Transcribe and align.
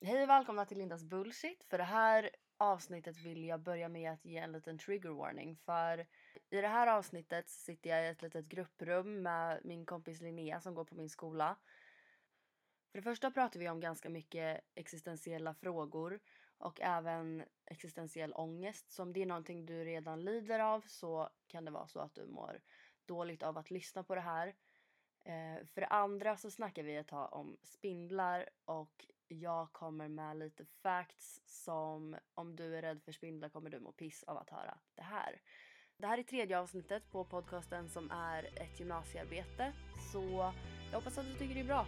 Hej 0.00 0.22
och 0.22 0.28
välkomna 0.28 0.64
till 0.64 0.78
Lindas 0.78 1.04
bullshit. 1.04 1.64
För 1.64 1.78
det 1.78 1.84
här 1.84 2.30
avsnittet 2.56 3.16
vill 3.16 3.44
jag 3.44 3.60
börja 3.60 3.88
med 3.88 4.12
att 4.12 4.24
ge 4.24 4.36
en 4.36 4.52
liten 4.52 4.78
trigger 4.78 5.10
warning. 5.10 5.56
För 5.56 6.06
i 6.50 6.60
det 6.60 6.68
här 6.68 6.86
avsnittet 6.86 7.48
sitter 7.48 7.90
jag 7.90 8.04
i 8.04 8.08
ett 8.08 8.22
litet 8.22 8.44
grupprum 8.44 9.22
med 9.22 9.60
min 9.64 9.86
kompis 9.86 10.20
Linnea 10.20 10.60
som 10.60 10.74
går 10.74 10.84
på 10.84 10.94
min 10.94 11.08
skola. 11.08 11.56
För 12.90 12.98
det 12.98 13.02
första 13.02 13.30
pratar 13.30 13.60
vi 13.60 13.68
om 13.68 13.80
ganska 13.80 14.10
mycket 14.10 14.60
existentiella 14.74 15.54
frågor 15.54 16.20
och 16.58 16.80
även 16.80 17.44
existentiell 17.64 18.32
ångest. 18.32 18.90
Så 18.90 19.02
om 19.02 19.12
det 19.12 19.22
är 19.22 19.26
någonting 19.26 19.66
du 19.66 19.84
redan 19.84 20.24
lider 20.24 20.60
av 20.60 20.80
så 20.86 21.30
kan 21.46 21.64
det 21.64 21.70
vara 21.70 21.86
så 21.86 22.00
att 22.00 22.14
du 22.14 22.26
mår 22.26 22.60
dåligt 23.06 23.42
av 23.42 23.58
att 23.58 23.70
lyssna 23.70 24.02
på 24.02 24.14
det 24.14 24.20
här. 24.20 24.48
Eh, 25.24 25.66
för 25.74 25.80
det 25.80 25.86
andra 25.86 26.36
så 26.36 26.50
snackar 26.50 26.82
vi 26.82 26.96
ett 26.96 27.08
tag 27.08 27.32
om 27.32 27.56
spindlar 27.62 28.48
och 28.64 29.06
jag 29.28 29.72
kommer 29.72 30.08
med 30.08 30.38
lite 30.38 30.64
facts 30.82 31.40
som 31.46 32.16
om 32.34 32.56
du 32.56 32.76
är 32.76 32.82
rädd 32.82 33.02
för 33.02 33.12
spindlar 33.12 33.48
kommer 33.48 33.70
du 33.70 33.80
må 33.80 33.92
piss 33.92 34.22
av 34.22 34.36
att 34.36 34.50
höra 34.50 34.78
det 34.94 35.02
här. 35.02 35.40
Det 35.96 36.06
här 36.06 36.18
är 36.18 36.22
tredje 36.22 36.58
avsnittet 36.58 37.10
på 37.10 37.24
podcasten 37.24 37.88
som 37.88 38.10
är 38.10 38.44
ett 38.62 38.80
gymnasiearbete 38.80 39.72
så 40.12 40.52
jag 40.90 40.98
hoppas 40.98 41.18
att 41.18 41.26
du 41.26 41.34
tycker 41.34 41.54
det 41.54 41.60
är 41.60 41.64
bra. 41.64 41.86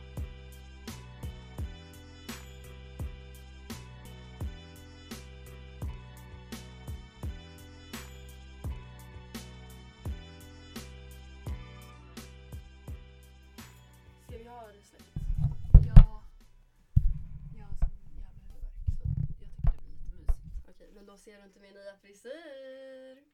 Ser 21.20 21.38
du 21.38 21.44
inte 21.44 21.60
min 21.60 21.74
nya 21.74 21.96
frisyr. 21.96 23.24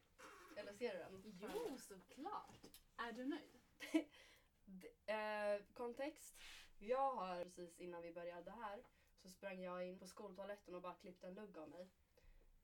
Eller 0.55 0.73
ser 0.73 0.93
du 0.93 0.99
den? 0.99 1.39
Jo, 1.55 1.77
såklart. 1.77 2.81
Är 2.97 3.11
du 3.11 3.25
nöjd? 3.25 3.59
D- 4.65 5.13
eh, 5.13 5.61
kontext. 5.73 6.35
Jag 6.79 7.15
har 7.15 7.45
precis 7.45 7.79
innan 7.79 8.01
vi 8.01 8.13
började 8.13 8.51
här 8.51 8.83
så 9.15 9.29
sprang 9.29 9.61
jag 9.61 9.85
in 9.87 9.99
på 9.99 10.07
skoltoaletten 10.07 10.75
och 10.75 10.81
bara 10.81 10.93
klippte 10.95 11.27
en 11.27 11.33
lugg 11.33 11.57
av 11.57 11.69
mig. 11.69 11.89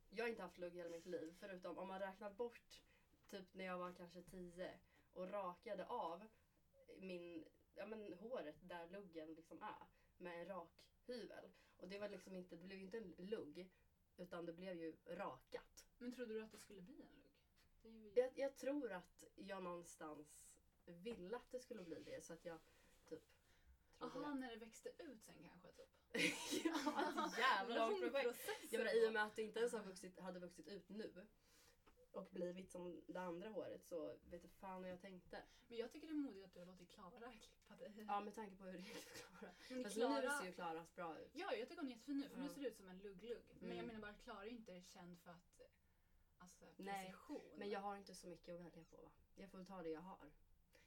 Jag 0.10 0.24
har 0.24 0.30
inte 0.30 0.42
haft 0.42 0.58
lugg 0.58 0.74
hela 0.74 0.90
mitt 0.90 1.06
liv 1.06 1.36
förutom 1.40 1.78
om 1.78 1.88
man 1.88 2.00
räknar 2.00 2.30
bort 2.30 2.84
typ 3.30 3.54
när 3.54 3.66
jag 3.66 3.78
var 3.78 3.94
kanske 3.94 4.22
10 4.22 4.80
och 5.14 5.30
rakade 5.32 5.86
av 5.86 6.28
min, 6.98 7.46
ja 7.76 7.86
men 7.86 8.14
håret 8.14 8.56
där 8.62 8.88
luggen 8.90 9.34
liksom 9.34 9.62
är 9.62 9.88
med 10.18 10.42
en 10.42 10.48
rak 10.48 10.86
hyvel. 11.06 11.52
Och 11.78 11.88
det 11.88 12.00
var 12.00 12.10
liksom 12.10 12.36
inte, 12.36 12.56
det 12.56 12.64
blev 12.66 12.80
inte 12.80 12.98
en 12.98 13.14
lugg 13.18 13.72
utan 14.18 14.46
det 14.46 14.54
blev 14.54 14.82
ju 14.82 14.96
rakat. 15.06 15.86
Men 15.98 16.12
trodde 16.12 16.34
du 16.34 16.42
att 16.42 16.52
det 16.52 16.58
skulle 16.58 16.82
bli 16.82 17.02
en 17.02 17.08
lugg? 17.08 17.34
Ju... 17.82 18.12
Jag, 18.16 18.32
jag 18.36 18.56
tror 18.56 18.92
att 18.92 19.24
jag 19.36 19.64
någonstans 19.64 20.46
ville 20.86 21.36
att 21.36 21.52
det 21.52 21.60
skulle 21.60 21.84
bli 21.84 22.04
det 22.04 22.26
så 22.26 22.34
att 22.34 22.46
jag 22.46 22.60
typ 23.06 23.24
trodde 23.98 24.26
Aha, 24.26 24.34
det. 24.34 24.40
när 24.40 24.50
det 24.52 24.58
växte 24.58 24.90
ut 24.90 25.24
sen 25.24 25.36
kanske 25.44 25.68
typ. 25.68 25.90
ja, 26.66 27.28
ett 27.28 27.38
jävla 27.38 27.88
Lång 27.88 28.00
process 28.12 28.48
Jag 28.70 28.80
menar. 28.80 28.96
I 28.96 29.08
och 29.08 29.14
med 29.14 29.24
att 29.24 29.36
det 29.36 29.42
inte 29.42 29.60
ens 29.60 29.74
vuxit, 29.74 30.20
hade 30.20 30.40
vuxit 30.40 30.68
ut 30.68 30.90
nu 30.90 31.26
och 32.14 32.28
blivit 32.32 32.72
som 32.72 33.02
det 33.08 33.20
andra 33.20 33.50
håret 33.50 33.86
så 33.86 34.16
vet 34.30 34.42
du 34.42 34.48
fan 34.48 34.82
vad 34.82 34.92
jag 34.92 35.02
tänkte. 35.02 35.44
Men 35.68 35.78
jag 35.78 35.92
tycker 35.92 36.08
det 36.08 36.14
är 36.14 36.16
modigt 36.16 36.46
att 36.46 36.54
du 36.54 36.60
har 36.60 36.66
låtit 36.68 36.90
Klara 36.90 37.10
klippa 37.32 37.76
dig. 37.76 38.06
Ja 38.08 38.22
med 38.22 38.36
tanke 38.36 38.56
på 38.56 38.64
hur 38.64 38.72
det 38.74 38.78
gick 38.80 38.96
för 38.96 39.18
Klara. 39.18 39.54
Men 39.70 39.84
Fast 39.84 39.96
nu 39.98 40.02
ser 40.40 40.46
ju 40.46 40.52
Klaras 40.54 40.96
bra 40.96 41.20
ut. 41.20 41.30
Ja, 41.34 41.54
jag 41.54 41.68
tycker 41.70 41.82
hon 41.82 41.88
är 41.92 41.92
jättefin 41.92 42.18
nu 42.20 42.30
för 42.30 42.38
nu 42.38 42.46
Ja. 42.48 42.54
ser 42.54 42.62
det 42.62 42.68
ut 42.68 42.76
som 42.78 42.88
en 42.90 43.00
lugg-lugg. 43.00 43.44
Men 43.60 43.70
jag 43.70 43.74
Mm. 43.84 43.88
menar 43.88 44.02
bara 44.02 44.14
Klara 44.14 44.46
är 44.46 44.50
inte 44.50 44.82
känd 44.82 45.20
för 45.20 45.32
att 45.32 45.62
alltså, 46.38 46.66
Nej, 46.78 47.06
precision. 47.06 47.42
Men 47.58 47.70
jag 47.70 47.80
har 47.80 47.96
inte 47.98 48.16
så 48.16 48.28
mycket 48.28 48.56
att 48.56 48.62
välja 48.66 48.84
på 48.84 48.98
va. 48.98 49.12
Jag 49.36 49.50
får 49.52 49.58
väl 49.58 49.68
ta 49.68 49.84
det 49.84 49.90
jag 49.90 50.02
har. 50.02 50.32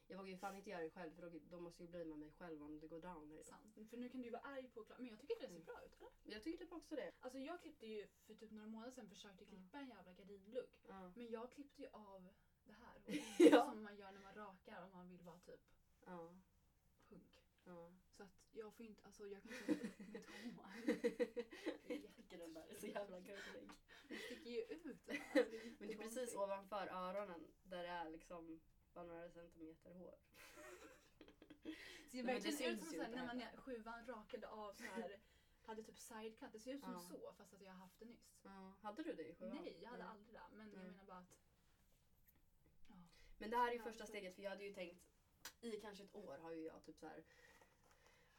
Jag 0.08 0.16
vågar 0.18 0.30
ju 0.30 0.36
fan 0.38 0.56
inte 0.56 0.70
göra 0.70 0.82
det 0.82 0.90
själv 0.90 1.10
för 1.12 1.22
då, 1.22 1.38
då 1.50 1.60
måste 1.60 1.82
jag 1.82 1.86
ju 1.86 1.90
bli 1.92 2.04
med 2.04 2.18
mig 2.18 2.30
själv 2.38 2.62
om 2.62 2.80
det 2.80 2.86
går 2.86 3.00
down. 3.00 3.30
här. 3.30 3.42
Sant. 3.42 3.90
För 3.90 3.96
nu 3.96 4.08
kan 4.08 4.20
du 4.20 4.26
ju 4.26 4.30
vara 4.32 4.42
arg 4.42 4.68
på. 4.74 4.84
Men 4.98 5.06
jag 5.06 5.18
tycker 5.20 5.34
det 5.34 5.40
ser 5.40 5.48
Mm. 5.54 5.64
bra 5.64 5.82
ut. 5.84 5.96
Eller? 6.00 6.10
Jag 6.34 6.42
tycker 6.42 6.58
typ 6.58 6.72
också 6.72 6.96
det. 6.96 7.12
Alltså 7.20 7.38
jag 7.38 7.60
klippte 7.60 7.86
ju 7.86 8.06
för 8.26 8.34
typ 8.34 8.50
några 8.50 8.66
månader 8.68 8.92
sedan 8.92 9.08
försökte 9.08 9.44
klippa 9.44 9.78
en 9.78 9.88
jävla 9.88 10.12
gardinlugg. 10.12 10.68
Men 11.14 11.30
jag 11.30 11.52
klippte 11.52 11.82
ju 11.82 11.88
av 11.92 12.28
det 12.64 12.72
här. 12.72 13.02
Ja. 13.38 13.70
Som 13.70 13.82
man 13.82 13.96
gör 13.96 14.12
när 14.12 14.20
man 14.20 14.34
rakar 14.34 14.82
om 14.84 14.90
man 14.92 15.08
vill 15.08 15.22
vara 15.22 15.38
typ 15.38 15.60
Ja. 16.06 16.34
punk. 17.08 17.42
ja. 17.64 17.92
Så 18.16 18.22
att 18.22 18.30
jag 18.52 18.74
får 18.74 18.86
inte, 18.86 19.02
alltså 19.04 19.26
jag 19.28 19.42
kan 19.42 19.52
inte 19.52 19.72
hålla 19.72 19.82
upp 19.82 19.98
mitt 19.98 20.26
hår. 20.26 22.36
den 22.38 22.54
där 22.54 22.66
är 22.68 22.74
så 22.80 22.86
jävla 22.86 23.20
gullig. 23.20 23.70
Det 24.08 24.18
sticker 24.18 24.50
ju 24.50 24.62
ut. 24.62 25.08
Alltså, 25.08 25.54
Men 25.78 25.88
det 25.88 25.94
är 25.94 25.98
precis 25.98 26.34
ovanför 26.34 26.86
öronen 26.88 27.46
där 27.62 27.82
det 27.82 27.88
är 27.88 28.10
liksom 28.10 28.60
bara 28.96 29.04
några 29.04 29.28
centimeter 29.30 29.94
hår. 29.94 30.18
Det 31.62 32.10
ser 32.10 32.22
men 32.22 32.34
det 32.34 32.50
verkligen 32.50 32.74
ut 32.74 32.84
som 32.84 32.98
när 32.98 33.26
man 33.26 33.40
i 33.40 33.46
sjuan 33.56 34.06
rakade 34.06 34.48
av 34.48 34.74
så 34.74 34.84
här 34.84 35.20
hade 35.66 35.82
typ 35.82 35.98
sidecut. 35.98 36.52
Det 36.52 36.60
ser 36.60 36.74
ut 36.74 36.82
som 36.82 36.92
Ja. 36.92 37.00
så 37.00 37.32
fast 37.32 37.54
att 37.54 37.60
jag 37.62 37.72
har 37.72 37.78
haft 37.78 37.98
det 37.98 38.04
nyss. 38.04 38.38
Ja. 38.42 38.72
Hade 38.82 39.02
du 39.02 39.12
det 39.12 39.28
i 39.28 39.34
sjuan? 39.34 39.56
Nej, 39.56 39.78
jag 39.82 39.90
hade 39.90 40.02
Nej. 40.02 40.12
aldrig 40.12 40.34
det. 40.34 40.42
Men 40.52 40.70
jag 40.70 40.78
Nej. 40.78 40.90
menar 40.90 41.04
bara 41.04 41.18
att... 41.18 41.36
Ja. 42.88 42.94
Men 43.38 43.50
det 43.50 43.56
här 43.56 43.68
är 43.68 43.72
ju 43.72 43.78
första 43.78 44.06
steget 44.06 44.34
för 44.34 44.42
jag 44.42 44.50
hade 44.50 44.64
ju 44.64 44.72
tänkt 44.72 45.02
i 45.60 45.80
kanske 45.80 46.04
ett 46.04 46.14
år 46.14 46.38
har 46.38 46.52
ju 46.52 46.64
jag 46.64 46.84
typ 46.84 46.98
så 46.98 47.06
här 47.06 47.24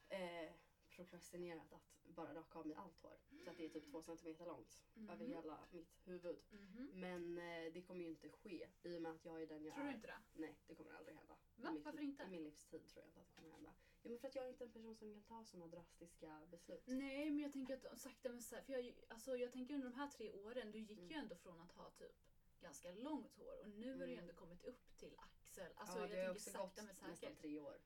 eh, 0.09 0.51
prokrastinerat 0.97 1.74
att 1.74 2.03
bara 2.03 2.34
raka 2.34 2.59
av 2.59 2.68
mig 2.68 2.75
allt 2.75 3.00
hår. 3.02 3.18
Så 3.44 3.50
att 3.50 3.58
det 3.58 3.66
är 3.66 3.69
typ 3.69 3.85
två 3.91 4.02
centimeter 4.02 4.46
långt 4.46 4.80
över 4.96 5.16
Mhm. 5.25 5.28
hela 5.34 5.59
mitt 5.72 6.00
huvud. 6.08 6.40
Mhm. 6.50 6.90
Men 6.94 7.38
eh, 7.38 7.74
det 7.74 7.81
kommer 7.81 8.02
ju 8.03 8.09
inte 8.09 8.30
ske 8.30 8.68
i 8.84 8.97
och 8.97 9.02
med 9.02 9.12
att 9.12 9.25
jag 9.25 9.41
är 9.41 9.47
den 9.47 9.66
jag 9.66 9.74
Tror 9.74 9.84
du 9.84 9.90
är. 9.90 9.96
inte 9.96 10.08
det? 10.08 10.19
Nej, 10.34 10.56
det 10.68 10.75
kommer 10.75 10.91
aldrig 10.94 11.16
hända. 11.16 11.35
Va? 11.56 11.72
Mitt, 11.72 11.85
Varför 11.85 12.00
inte? 12.00 12.24
I 12.24 12.28
min 12.28 12.44
livstid 12.44 12.88
tror 12.88 13.02
jag 13.03 13.09
inte 13.09 13.19
att 13.19 13.28
det 13.28 13.35
kommer 13.35 13.50
hända. 13.50 13.74
Ja, 14.03 14.09
men 14.09 14.19
för 14.19 14.28
att 14.28 14.35
jag 14.35 14.46
är 14.46 14.50
inte 14.50 14.63
en 14.63 14.72
person 14.72 14.96
som 14.96 15.13
kan 15.13 15.24
ta 15.24 15.46
sådana 15.46 15.68
drastiska 15.68 16.47
beslut. 16.52 16.84
Nej, 16.88 17.29
men 17.31 17.40
jag 17.40 17.53
tänker 17.53 17.74
att 17.88 18.00
sakta 18.00 18.29
men 18.29 18.41
säkert. 18.41 18.66
För 18.66 18.74
jag, 18.74 18.94
alltså, 19.08 19.38
jag 19.38 19.52
tänker 19.53 19.74
under 19.75 19.90
de 19.90 19.96
här 19.96 20.08
tre 20.09 20.31
åren, 20.31 20.72
du 20.72 20.79
gick 20.79 20.90
ju 21.00 21.03
Mm. 21.06 21.19
ändå 21.19 21.35
från 21.35 21.62
att 21.62 21.72
ha 21.72 21.90
typ 21.90 22.16
ganska 22.62 22.91
långt 22.91 23.34
hår 23.35 23.59
och 23.62 23.69
nu 23.69 23.91
har 23.91 24.00
du 24.00 24.06
ju 24.06 24.12
Mm. 24.14 24.19
ändå 24.19 24.34
kommit 24.34 24.64
upp 24.64 24.97
till 24.97 25.16
axel. 25.18 25.72
Alltså 25.75 25.97
ja, 25.97 26.02
jag 26.02 26.12
tänker 26.12 26.31
också 26.31 26.50
sakta 26.50 26.81
gått 26.81 27.02
men 27.02 27.09
nästan 27.09 27.35
tre 27.35 27.59
år. 27.59 27.78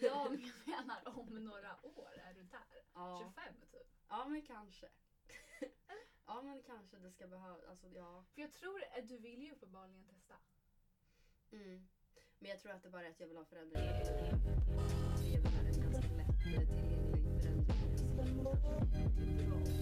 Ja, 0.00 0.28
men 0.30 0.40
jag 0.40 0.66
menar 0.66 1.18
om 1.18 1.44
några 1.44 1.76
år 1.82 2.12
är 2.24 2.34
du 2.34 2.42
där. 2.42 2.82
Ja, 2.94 3.32
25 3.36 3.54
typ. 3.72 3.86
ja 4.08 4.28
men 4.28 4.42
kanske. 4.42 4.88
ja 6.26 6.42
men 6.42 6.62
kanske 6.62 6.96
det 6.96 7.10
ska 7.10 7.26
behövas. 7.26 7.64
Alltså 7.64 7.86
ja. 7.88 8.24
För 8.34 8.40
jag 8.42 8.52
tror 8.52 8.84
att 8.98 9.08
du 9.08 9.18
vill 9.18 9.42
ju 9.42 9.52
uppenbarligen 9.52 10.04
testa. 10.04 10.34
Mm. 11.50 11.88
Men 12.38 12.50
jag 12.50 12.60
tror 12.60 12.72
att 12.72 12.82
det 12.82 12.90
bara 12.90 13.06
är 13.06 13.10
att 13.10 13.20
jag 13.20 13.26
vill 13.26 13.36
ha 13.36 13.44
förändringar. 13.44 13.92
Det 15.20 15.34
är 15.34 15.40
väl 15.40 15.66
en 15.66 15.92
ganska 15.92 16.14
lätt 16.14 16.42
tillgänglig 16.42 16.76
förändring. 17.40 17.76
Ja. 19.28 19.76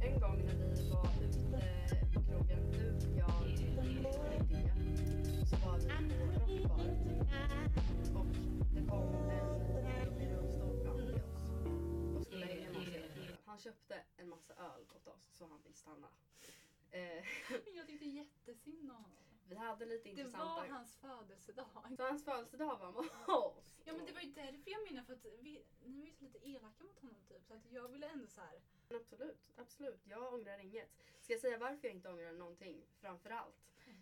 En 0.00 0.20
gång 0.20 0.38
när 0.46 0.54
vi 0.54 0.90
var 0.90 1.08
ute 1.24 2.06
på 2.14 2.20
krogen, 2.22 2.70
du, 2.72 3.16
jag 3.18 3.42
och 3.42 3.84
Linnea, 3.84 4.74
så 5.46 5.56
var 5.56 5.78
vi 5.78 5.88
på 5.88 6.24
Rockbar. 6.24 6.84
Och 8.14 8.26
det 8.74 8.86
kom 8.86 9.14
en 9.14 9.26
kille 9.66 10.24
i 10.24 10.34
rullstol 10.34 10.84
fram 10.84 10.96
till 11.06 11.14
oss 11.14 11.44
och 12.16 12.24
skulle 12.24 12.46
hänga 12.46 12.70
med 12.70 12.80
oss. 12.80 13.38
Han 13.46 13.58
köpte 13.58 13.94
en 14.16 14.28
massa 14.28 14.54
öl 14.54 14.82
åt 14.96 15.06
oss 15.06 15.28
så 15.38 15.46
han 15.46 15.58
fick 15.62 15.76
stanna. 15.76 16.08
Eh, 16.90 17.24
Jag 17.76 17.86
tyckte 17.86 18.04
jättesynd 18.04 18.90
om 18.90 18.96
honom 18.96 19.18
vi 19.52 19.58
hade 19.58 19.86
lite 19.86 20.04
Det 20.04 20.10
intressanta... 20.10 20.54
var 20.54 20.66
hans 20.66 20.96
födelsedag. 20.96 21.66
Så 21.96 22.02
hans 22.02 22.24
födelsedag 22.24 22.78
var 22.78 22.92
med 22.92 23.28
oss. 23.36 23.74
Ja 23.84 23.92
men 23.92 24.06
det 24.06 24.12
var 24.12 24.20
ju 24.20 24.32
därför 24.32 24.70
jag 24.70 24.82
menar 24.82 25.02
för 25.02 25.12
att 25.12 25.24
vi, 25.24 25.64
ni 25.84 26.00
var 26.00 26.06
ju 26.06 26.12
lite 26.18 26.48
elaka 26.48 26.84
mot 26.84 26.98
honom 27.00 27.22
typ. 27.28 27.46
Så 27.46 27.54
att 27.54 27.72
jag 27.72 27.88
ville 27.88 28.06
ändå 28.08 28.26
så 28.26 28.40
här. 28.40 28.60
Absolut, 28.90 29.52
absolut. 29.56 30.00
Jag 30.06 30.34
ångrar 30.34 30.58
inget. 30.58 30.90
Ska 31.20 31.32
jag 31.32 31.40
säga 31.40 31.58
varför 31.58 31.88
jag 31.88 31.96
inte 31.96 32.08
ångrar 32.10 32.32
någonting? 32.32 32.86
Framförallt. 33.00 33.56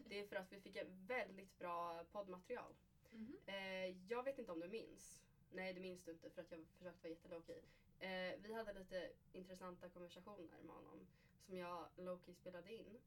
Det 0.09 0.21
är 0.21 0.27
för 0.27 0.37
att 0.37 0.53
vi 0.53 0.61
fick 0.61 0.77
ett 0.77 0.89
väldigt 0.89 1.59
bra 1.59 2.05
poddmaterial. 2.13 2.75
Mhm. 3.11 3.37
Eh, 3.47 3.87
jag 4.13 4.23
vet 4.23 4.39
inte 4.39 4.53
om 4.53 4.61
du 4.61 4.69
minns. 4.69 5.23
Nej, 5.51 5.73
det 5.75 5.81
minns 5.81 6.03
du 6.05 6.11
inte 6.11 6.31
för 6.31 6.43
att 6.43 6.51
jag 6.51 6.67
försökte 6.79 7.03
vara 7.03 7.11
jättelowkey. 7.11 7.63
Eh, 7.99 8.35
vi 8.39 8.53
hade 8.53 8.73
lite 8.73 9.13
intressanta 9.33 9.89
konversationer 9.89 10.63
med 10.63 10.75
honom 10.75 11.07
som 11.47 11.57
jag 11.57 11.89
lowkey 11.97 12.35
spelade 12.35 12.73
in. 12.75 12.99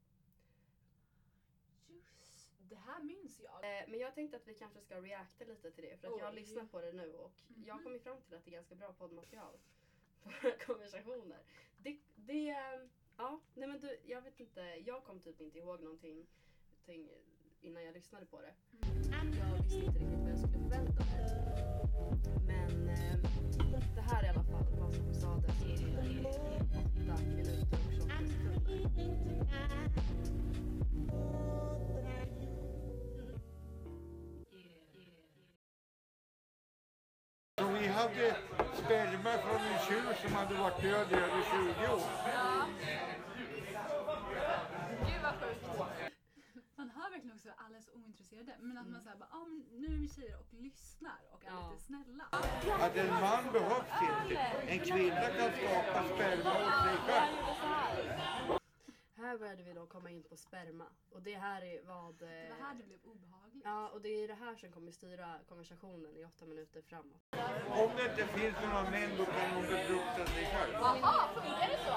Just 1.88 2.23
det 2.68 2.76
här 2.76 3.02
minns 3.02 3.40
jag. 3.40 3.54
Eh, 3.54 3.84
men 3.88 4.00
jag 4.00 4.14
tänkte 4.14 4.36
att 4.36 4.48
vi 4.48 4.54
kanske 4.54 4.80
ska 4.80 5.00
reacta 5.00 5.44
lite 5.44 5.70
till 5.70 5.84
det 5.84 5.96
för 6.00 6.08
att 6.08 6.18
jag 6.18 6.24
har 6.24 6.32
Oj. 6.32 6.40
lyssnat 6.40 6.70
på 6.70 6.80
det 6.80 6.92
nu 6.92 7.14
och 7.14 7.32
jag 7.64 7.74
har 7.74 7.82
kommit 7.82 8.02
fram 8.02 8.20
till 8.20 8.36
att 8.36 8.44
det 8.44 8.50
är 8.50 8.52
ganska 8.52 8.74
bra 8.74 8.92
poddmaterial. 8.92 9.58
våra 10.42 10.58
konversationer. 10.66 11.38
Det, 11.78 11.98
det, 12.16 12.56
ja, 13.16 13.40
nej 13.54 13.68
men 13.68 13.80
du, 13.80 13.98
jag 14.04 14.22
vet 14.22 14.40
inte, 14.40 14.60
jag 14.60 15.04
kom 15.04 15.20
typ 15.20 15.40
inte 15.40 15.58
ihåg 15.58 15.82
någonting, 15.82 16.26
någonting 16.86 17.08
innan 17.60 17.84
jag 17.84 17.94
lyssnade 17.94 18.26
på 18.26 18.40
det. 18.40 18.54
Jag 19.38 19.62
visste 19.62 19.78
inte 19.78 19.98
riktigt 19.98 20.18
vad 20.18 20.30
jag 20.30 20.38
skulle 20.38 20.58
förvänta 20.58 21.04
mig. 21.04 21.24
Men 22.46 22.88
eh, 22.88 23.16
det 23.94 24.00
här 24.00 24.22
är 24.22 24.26
i 24.26 24.28
alla 24.28 24.44
fall 24.44 24.64
vad 24.80 24.94
som 24.94 25.14
sades 25.14 25.62
i 25.62 25.74
8 27.04 27.16
minuter 27.36 27.78
och 27.86 27.92
28 27.92 28.26
sekunder. 28.26 28.64
Vi 37.84 37.90
hade 37.90 38.36
sperma 38.74 39.32
från 39.44 39.60
en 39.72 39.78
tjur 39.88 40.14
som 40.22 40.32
hade 40.34 40.54
varit 40.54 40.82
död 40.82 41.06
i 41.12 41.14
över 41.14 41.42
20 41.50 41.92
år. 41.92 42.08
Gud 45.06 45.22
vad 45.22 45.34
sjukt. 45.40 45.64
Man 46.76 46.90
hör 46.90 47.10
verkligen 47.10 47.36
också 47.36 47.48
att 47.48 47.54
alla 47.66 47.76
är 47.76 47.80
så 47.80 47.92
ointresserade. 47.92 48.52
Men 48.60 48.78
att 48.78 48.88
man 48.88 49.00
säger 49.00 49.16
bara, 49.16 49.28
ah, 49.32 49.46
men 49.46 49.80
nu 49.80 49.86
är 49.86 49.98
vi 49.98 50.08
tjejer 50.08 50.38
och 50.40 50.54
lyssnar 50.54 51.18
och 51.32 51.44
är 51.44 51.48
Ja. 51.50 51.70
lite 51.70 51.84
snälla. 51.84 52.24
Att 52.84 52.96
en 52.96 53.08
man 53.26 53.52
behövs 53.52 53.96
inte. 54.10 54.40
En 54.72 54.78
kvinna 54.78 55.26
kan 55.38 55.50
skapa 55.58 56.04
sperma 56.14 56.50
åt 56.66 56.82
sig 56.86 56.96
själv. 57.06 58.63
Här 59.16 59.38
började 59.38 59.62
vi 59.62 59.72
då 59.72 59.86
komma 59.86 60.10
in 60.10 60.22
på 60.22 60.36
sperma. 60.36 60.84
Och 61.10 61.22
det 61.22 61.34
här 61.34 61.62
är 61.62 61.82
vad... 61.86 62.14
Det 62.18 62.42
eh, 62.42 62.48
var 62.48 62.66
här 62.66 62.74
det 62.74 62.84
blev 62.84 62.98
obehagligt. 63.04 63.64
Ja, 63.64 63.88
och 63.88 64.00
det 64.00 64.08
är 64.08 64.28
det 64.28 64.34
här 64.34 64.54
som 64.54 64.72
kommer 64.72 64.92
styra 64.92 65.28
konversationen 65.48 66.16
i 66.16 66.24
åtta 66.24 66.46
minuter 66.46 66.82
framåt. 66.82 67.22
Om 67.68 67.90
det 67.96 68.04
inte 68.10 68.26
finns 68.38 68.56
några 68.62 68.90
män 68.90 69.10
då 69.18 69.24
kan 69.24 69.50
hon 69.54 69.62
befrukta 69.62 70.26
sig 70.26 70.44
själv. 70.52 70.72
Jaha, 70.72 71.28
funkar 71.34 71.68
det 71.74 71.80
så? 71.88 71.96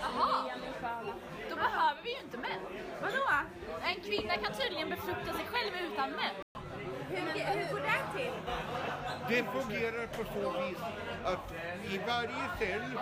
Jaha, 0.00 0.58
då 1.50 1.56
behöver 1.56 2.02
vi 2.02 2.10
ju 2.14 2.20
inte 2.20 2.38
män. 2.38 2.60
Vadå? 3.02 3.26
En 3.82 4.00
kvinna 4.00 4.34
kan 4.36 4.52
tydligen 4.52 4.88
befrukta 4.90 5.32
sig 5.32 5.46
själv 5.46 5.92
utan 5.92 6.10
män. 6.10 6.34
Hur, 7.08 7.26
hur 7.56 7.72
går 7.72 7.80
det 7.80 8.04
till? 8.16 8.34
Det 9.28 9.42
fungerar 9.44 10.06
på 10.06 10.24
så 10.34 10.60
vis 10.60 10.78
att 11.24 11.52
i 11.92 11.98
varje 11.98 12.44
cell, 12.58 12.98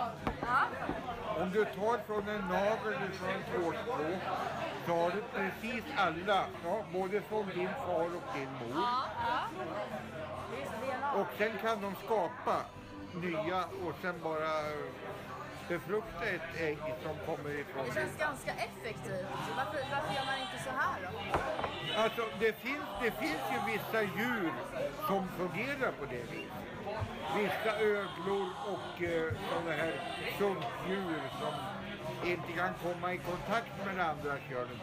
om 1.41 1.51
du 1.51 1.65
tar 1.65 1.97
från 2.07 2.27
en 2.27 2.41
nagel 2.41 3.11
från 3.11 3.29
en 3.29 3.43
tårtstrå, 3.53 4.05
så 4.85 4.93
har 4.93 5.11
du 5.11 5.23
precis 5.33 5.83
alla, 5.97 6.45
ja, 6.63 6.83
både 6.93 7.21
från 7.21 7.47
din 7.47 7.69
far 7.87 8.05
och 8.05 8.35
din 8.35 8.49
mor. 8.51 8.83
Och 11.21 11.27
sen 11.37 11.51
kan 11.61 11.81
de 11.81 11.95
skapa 12.05 12.57
nya 13.13 13.63
och 13.63 13.95
sen 14.01 14.15
bara 14.23 14.49
befrukta 15.67 16.25
ett 16.25 16.61
ägg 16.61 16.77
som 17.03 17.35
kommer 17.35 17.49
ifrån 17.49 17.85
Det 17.85 17.93
känns 17.93 18.17
ganska 18.17 18.51
effektivt. 18.51 19.25
Varför, 19.57 19.79
varför 19.91 20.13
gör 20.13 20.25
man 20.25 20.39
inte 20.41 20.63
så 20.63 20.69
här 20.69 20.99
då? 21.01 22.01
Alltså 22.01 22.21
det 22.39 22.53
finns, 22.53 22.85
det 23.01 23.11
finns 23.11 23.43
ju 23.53 23.71
vissa 23.73 24.01
djur 24.01 24.53
som 25.07 25.27
fungerar 25.37 25.91
på 25.91 26.05
det 26.05 26.23
viset. 26.31 26.74
Vissa 27.37 27.79
öglor 27.79 28.47
och 28.73 29.01
eh, 29.03 29.33
sådana 29.49 29.71
här 29.71 29.93
sumpdjur 30.37 31.21
som 31.39 31.53
inte 32.29 32.51
kan 32.53 32.73
komma 32.83 33.13
i 33.13 33.17
kontakt 33.17 33.77
med 33.85 33.97
det 33.97 34.03
andra 34.05 34.39
könet. 34.49 34.77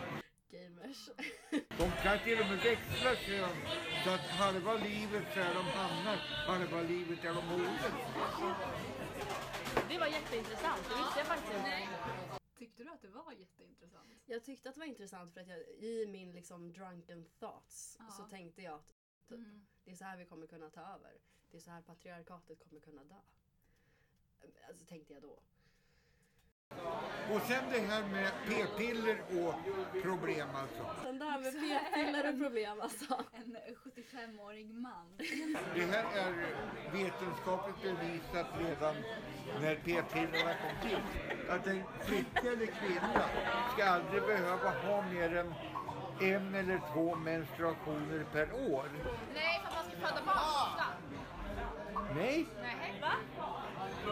Gamers. 0.50 1.10
De 1.78 1.90
kan 2.02 2.18
till 2.18 2.40
och 2.40 2.46
med 2.46 2.58
växla 2.58 3.14
kön 3.14 3.56
så 4.04 4.10
att 4.10 4.20
halva 4.20 4.74
livet 4.74 5.24
så 5.34 5.40
är 5.40 5.54
de 5.54 5.64
hamnar, 5.64 6.16
halva 6.46 6.80
livet 6.82 7.24
är 7.24 7.34
de 7.34 7.46
moder. 7.46 7.92
Det 9.88 9.98
var 9.98 10.06
jätteintressant. 10.06 10.82
Det 10.88 10.94
visste 10.96 11.18
jag 11.18 11.26
faktiskt 11.26 11.54
inte. 11.54 11.88
Tyckte 12.58 12.84
du 12.84 12.90
att 12.90 13.02
det 13.02 13.08
var 13.08 13.32
jätteintressant? 13.32 14.08
Jag 14.26 14.44
tyckte 14.44 14.68
att 14.68 14.74
det 14.74 14.80
var 14.80 14.86
intressant 14.86 15.34
för 15.34 15.40
att 15.40 15.48
jag 15.48 15.58
i 15.58 16.06
min 16.08 16.32
liksom 16.32 16.72
drunken 16.72 17.24
thoughts 17.40 17.96
Ja. 17.98 18.04
så 18.16 18.22
tänkte 18.22 18.62
jag 18.62 18.74
att 18.74 18.86
typ, 19.28 19.38
Mm. 19.38 19.66
det 19.84 19.90
är 19.90 19.94
så 19.96 20.04
här 20.04 20.16
vi 20.16 20.24
kommer 20.24 20.46
kunna 20.46 20.70
ta 20.70 20.80
över. 20.80 21.12
Det 21.52 21.58
är 21.58 21.60
så 21.60 21.70
här 21.70 21.81
patriarkatet 21.81 22.58
kommer 22.58 22.81
kunna 22.81 23.04
dö. 23.04 23.20
Alltså 24.69 24.84
tänkte 24.84 25.12
jag 25.12 25.22
då. 25.22 25.38
Och 27.34 27.40
sen 27.49 27.64
det 27.70 27.81
här 27.81 28.08
med 28.08 28.32
p-piller 28.46 29.20
och 29.20 29.54
problem 30.02 30.49
alltså. 30.54 30.90
Sen 31.02 31.19
det 31.19 31.25
här 31.25 31.40
med 31.40 31.52
p-piller 31.52 32.32
och 32.32 32.38
problem 32.38 32.81
alltså. 32.81 33.25
En 33.32 33.56
75-årig 33.75 34.75
man. 34.75 35.16
Det 35.75 35.84
här 35.84 36.04
är 36.16 36.32
vetenskapligt 36.93 37.82
bevisat 37.82 38.46
redan 38.58 38.94
när 39.60 39.75
p-pillerna 39.75 40.55
kom 40.55 40.88
till. 40.88 41.02
Att 41.50 41.66
en 41.66 41.82
flicka 42.00 42.52
eller 42.52 42.66
kvinna 42.66 43.28
ska 43.72 43.84
aldrig 43.84 44.22
behöva 44.22 44.70
ha 44.70 45.02
mer 45.02 45.37
än 45.37 45.55
en 46.20 46.55
eller 46.55 46.81
två 46.93 47.16
menstruationer 47.16 48.26
per 48.32 48.52
år. 48.72 48.88
Nej, 49.34 49.62
för 49.64 49.75
man 49.75 49.84
ska 49.84 49.96
föda 49.96 50.25
barn. 50.26 51.11
Nej, 52.16 52.46
Nej, 52.62 53.00
va? 53.00 53.12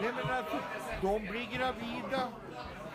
nej 0.01 0.11
men 0.15 0.29
alltså 0.29 0.59
de 1.01 1.27
blir 1.27 1.45
gravida 1.57 2.29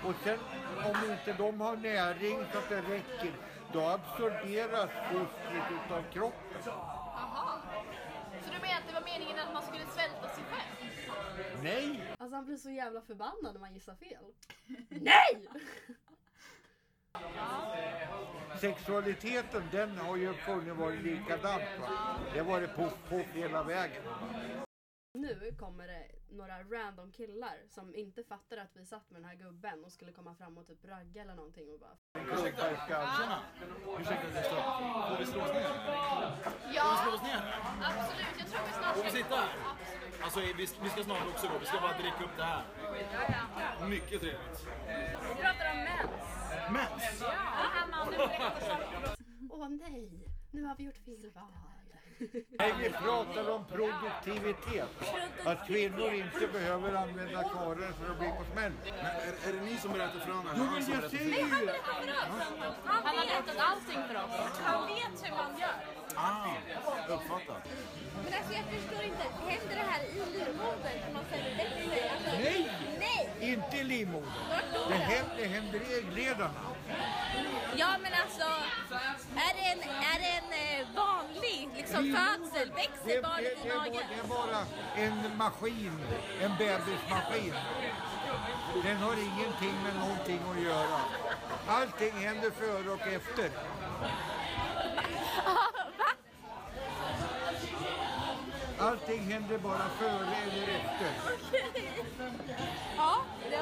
och 0.04 0.14
sen 0.24 0.38
om 0.84 1.10
inte 1.10 1.32
de 1.32 1.60
har 1.60 1.76
näring 1.76 2.38
så 2.52 2.58
att 2.58 2.68
det 2.68 2.82
räcker 2.82 3.32
då 3.72 3.80
absorberas 3.80 4.90
fostret 5.12 5.64
utav 5.70 6.02
kroppen. 6.12 6.60
Jaha. 6.64 7.58
Så 8.42 8.52
du 8.52 8.60
menar 8.60 8.74
att 8.78 8.88
det 8.88 8.94
var 8.94 9.04
meningen 9.04 9.38
att 9.38 9.52
man 9.54 9.62
skulle 9.62 9.86
svälta 9.86 10.28
sig 10.28 10.44
själv? 10.50 10.90
Nej, 11.62 12.14
Alltså 12.18 12.36
han 12.36 12.46
blir 12.46 12.56
så 12.56 12.70
jävla 12.70 13.00
förbannad 13.00 13.52
när 13.52 13.60
man 13.60 13.74
gissar 13.74 13.94
fel. 13.94 14.24
Nej! 14.88 15.48
sexualiteten 18.60 19.62
den 19.72 19.98
har 19.98 20.16
ju 20.16 20.34
funnits 20.34 20.78
varit 20.78 21.02
likadant. 21.02 21.62
Va? 21.80 21.88
Det 22.32 22.38
har 22.38 22.46
varit 22.46 22.76
poff 22.76 22.94
poff 23.08 23.26
hela 23.34 23.62
vägen. 23.62 24.02
Nu 25.16 25.54
kommer 25.58 25.86
det 25.86 26.06
några 26.30 26.62
random 26.62 27.12
killar 27.12 27.56
som 27.68 27.94
inte 27.94 28.24
fattar 28.24 28.56
att 28.56 28.76
vi 28.76 28.84
satt 28.84 29.10
med 29.10 29.22
den 29.22 29.28
här 29.28 29.36
gubben 29.36 29.84
och 29.84 29.92
skulle 29.92 30.12
komma 30.12 30.34
fram 30.34 30.58
och 30.58 30.66
typ 30.66 30.84
ragga 30.84 31.22
eller 31.22 31.34
någonting 31.34 31.70
och 31.72 31.80
bara 31.80 31.96
skallen. 32.86 33.08
Tjena! 33.18 33.38
Ursäkta 34.00 34.28
att 34.28 34.34
jag 34.34 34.44
stör. 34.44 34.62
Får 35.08 35.18
vi 35.18 35.26
slå 35.26 35.42
oss 35.42 35.52
ner? 35.52 35.62
Ja, 36.74 36.84
Får 36.84 36.90
vi 36.90 37.02
slå 37.02 37.12
oss 37.16 37.22
ner? 37.22 37.54
absolut. 37.82 38.36
Jag 38.38 38.46
tror 38.48 38.66
vi 38.66 38.72
snart 38.72 38.96
Får 38.96 39.02
vi 39.04 39.10
ska 39.10 39.18
sitta 39.18 39.36
här? 39.36 39.48
Absolut. 39.72 40.22
Alltså 40.24 40.40
vi, 40.40 40.52
vi 40.84 40.88
ska 40.90 41.02
snart 41.04 41.26
också 41.32 41.46
gå. 41.48 41.58
Vi 41.58 41.66
ska 41.66 41.80
bara 41.80 41.98
dricka 41.98 42.24
upp 42.24 42.36
det 42.36 42.44
här. 42.44 42.64
Ja. 43.80 43.86
Mycket 43.88 44.20
trevligt. 44.20 44.66
Vi 45.28 45.34
pratar 45.42 45.66
om 45.72 45.78
mens. 45.88 46.12
Mens! 46.76 47.20
Ja, 47.20 47.32
den 47.62 47.72
här 47.76 47.86
mannen 47.90 48.20
Åh 49.50 49.68
nej, 49.68 50.26
nu 50.50 50.64
har 50.64 50.76
vi 50.76 50.84
gjort 50.84 50.98
fel 51.04 51.30
val. 51.34 51.52
Nej, 52.58 52.74
vi 52.78 52.90
pratar 52.90 53.50
om 53.50 53.64
produktivitet. 53.64 54.88
Att 55.44 55.66
kvinnor 55.66 56.12
inte 56.14 56.46
behöver 56.52 56.94
använda 56.94 57.42
karlar 57.42 57.92
för 57.98 58.12
att 58.12 58.18
bli 58.18 58.28
på 58.28 58.44
smäll. 58.52 58.72
Men 58.84 59.06
är, 59.06 59.48
är 59.48 59.52
det 59.52 59.60
ni 59.60 59.76
som 59.76 59.92
berättar 59.92 60.18
för 60.18 60.32
honom? 60.32 60.52
Jo, 60.56 60.62
eller 60.62 60.70
han 60.70 60.74
men 60.74 60.82
som 60.82 60.92
jag 60.92 61.02
berättar 61.02 61.10
för 61.10 61.18
säger 61.18 61.36
ju! 61.36 61.70
Han 62.84 63.06
har 63.06 63.26
berättat 63.26 63.56
allting 63.70 64.00
för 64.08 64.14
oss. 64.24 64.58
Han 64.64 64.86
vet 64.86 65.16
hur 65.24 65.36
man 65.36 65.60
gör. 65.60 65.96
Ah, 66.14 66.46
uppfattat. 67.08 67.62
Men 68.24 68.34
alltså 68.38 68.52
jag 68.58 68.64
förstår 68.74 69.02
inte, 69.04 69.24
händer 69.48 69.76
det 69.80 69.86
här 69.92 70.02
i 70.04 70.14
livmodern 70.14 71.12
man 71.14 71.24
föder 71.24 71.54
växer? 71.56 72.10
Alltså, 72.14 72.30
Nej! 72.44 72.70
Nej! 72.98 73.52
Inte 73.52 73.76
i 73.76 73.84
livmodern. 73.84 74.32
Det 74.88 74.94
händer, 74.94 75.36
det 75.36 75.46
händer 75.46 75.80
i 75.90 75.98
äggledarna. 75.98 76.60
Ja 77.76 77.88
men 78.02 78.12
alltså, 78.22 78.48
är 79.46 79.52
det 79.56 79.64
en, 79.72 79.80
är 80.12 80.18
det 80.22 80.30
en 80.38 80.55
liksom, 81.86 82.16
födsel? 82.16 82.68
Det, 82.68 82.74
Växer 82.74 83.22
barnet 83.22 83.64
i 83.64 83.68
är 83.68 83.70
bara, 83.70 83.78
magen? 83.78 84.02
det 84.10 84.20
är 84.24 84.28
bara 84.28 84.60
en 84.96 85.36
maskin, 85.36 85.98
en 86.42 86.50
bebismaskin. 86.58 87.54
Den 88.84 88.96
har 88.96 89.12
ingenting 89.12 89.74
med 89.84 89.94
någonting 90.00 90.40
att 90.50 90.62
göra. 90.62 91.00
Allting 91.68 92.12
händer 92.12 92.50
före 92.50 92.90
och 92.90 93.00
efter. 93.00 93.50
Allting 98.78 99.20
händer 99.32 99.58
bara 99.58 99.88
före 99.98 100.36
eller 100.46 100.62
efter. 100.62 101.10
Ja, 102.96 103.16
det 103.50 103.56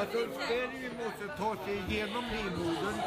Alltså 0.00 0.18
spermier 0.44 0.90
måste 1.04 1.36
ta 1.38 1.64
sig 1.64 1.82
igenom 1.88 2.24
livmodern 2.32 3.00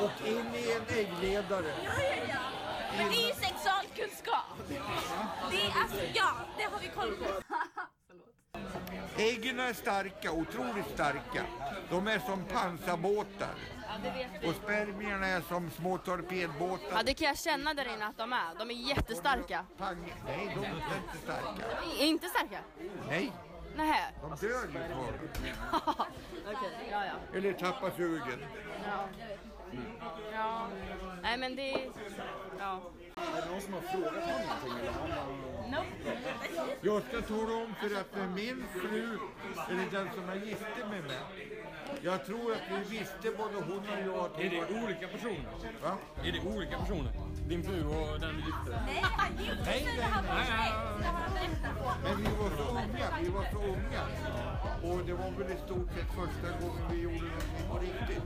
och 0.00 0.26
in 0.28 0.54
i 0.54 0.72
en 0.72 0.96
äggledare. 0.98 1.72
Ja, 1.84 1.92
ja, 2.02 2.24
ja. 2.28 2.57
Men 2.98 3.08
det 3.10 3.16
är 3.22 3.26
ju 3.28 3.32
sexualkunskap. 3.34 4.44
Det 5.50 5.56
är 5.62 5.72
alltså, 5.82 6.00
ja, 6.14 6.30
det 6.56 6.62
har 6.62 6.78
vi 6.80 6.88
koll 6.88 7.16
på. 7.16 7.24
Äggen 9.16 9.60
är 9.60 9.72
starka, 9.72 10.32
otroligt 10.32 10.86
starka. 10.94 11.42
De 11.90 12.06
är 12.08 12.18
som 12.18 12.44
pansarbåtar. 12.44 13.54
Och 14.46 14.54
spermierna 14.54 15.26
är 15.26 15.40
som 15.40 15.70
små 15.70 15.98
torpedbåtar. 15.98 16.86
Ja 16.92 17.02
det 17.02 17.14
kan 17.14 17.26
jag 17.28 17.38
känna 17.38 17.74
där 17.74 17.94
inne 17.94 18.06
att 18.06 18.18
de 18.18 18.32
är. 18.32 18.54
De 18.58 18.70
är 18.70 18.74
jättestarka. 18.74 19.64
Pang. 19.78 20.14
Nej, 20.26 20.52
de 20.54 20.64
är 20.64 20.70
inte 21.04 21.18
starka. 21.22 21.94
I- 21.98 22.06
Inte 22.06 22.28
starka? 22.28 22.58
Nej. 23.08 23.32
Nähä. 23.76 24.04
De 24.20 24.46
dör 24.46 24.48
ju 24.48 24.70
snart. 24.72 25.96
Okej, 26.46 26.88
ja 26.90 27.04
ja. 27.06 27.38
Eller 27.38 27.52
tappar 27.52 27.90
sugen. 27.96 28.44
Ja. 28.86 29.08
Ja. 30.32 30.68
Nej 31.22 31.38
men 31.38 31.56
det... 31.56 31.76
Ja. 32.58 32.80
Är 33.16 33.42
det 33.42 33.50
någon 33.50 33.60
som 33.60 33.72
har 33.72 33.80
frågat 33.80 34.24
honom 34.24 34.40
någonting 34.40 34.80
eller 34.80 34.92
har 34.92 35.08
man... 35.08 35.48
Jag 36.80 37.02
ska 37.02 37.22
tala 37.22 37.54
om 37.64 37.74
för 37.80 38.00
att 38.00 38.30
min 38.34 38.64
fru, 38.72 39.18
eller 39.70 39.90
den 39.90 40.08
som 40.14 40.28
jag 40.28 40.36
gifte 40.46 40.86
mig 40.90 41.02
med, 41.02 41.22
jag 42.02 42.26
tror 42.26 42.52
att 42.52 42.62
vi 42.70 42.98
visste 42.98 43.30
både 43.38 43.54
hon 43.54 43.78
och 43.78 44.00
jag 44.06 44.24
att 44.24 44.40
Är 44.40 44.50
det 44.50 44.82
olika 44.82 45.08
personer? 45.08 45.50
Va? 45.82 45.96
Är 46.24 46.32
det 46.32 46.56
olika 46.56 46.78
personer? 46.78 47.12
Din 47.48 47.62
fru 47.62 47.84
och 47.84 48.20
den 48.20 48.34
du 48.34 48.40
gifte 48.40 48.70
dig 48.70 48.80
med? 48.80 48.86
Nej, 48.86 49.02
han 49.02 49.32
gifte 49.36 49.62
Nej, 49.64 49.82
sig 49.82 49.84
nej, 49.84 49.96
när 49.96 50.04
han 50.04 50.24
var 50.26 50.34
nej. 50.34 50.46
21. 50.46 50.98
Det 50.98 51.06
har 51.06 51.12
han 51.12 51.32
berättat. 51.34 52.02
Men 52.02 52.16
vi 52.16 52.30
var 52.40 52.50
så 52.56 52.64
unga, 52.70 53.06
vi 53.22 53.28
var 53.28 53.46
så 53.52 53.58
unga. 53.58 54.02
Och 54.82 55.06
det 55.06 55.12
var 55.12 55.30
väl 55.30 55.52
i 55.56 55.58
stort 55.66 55.88
sett 55.94 56.10
första 56.20 56.48
gången 56.60 56.84
vi 56.90 57.02
gjorde 57.02 57.16
någonting 57.16 57.68
på 57.70 57.78
riktigt. 57.78 58.22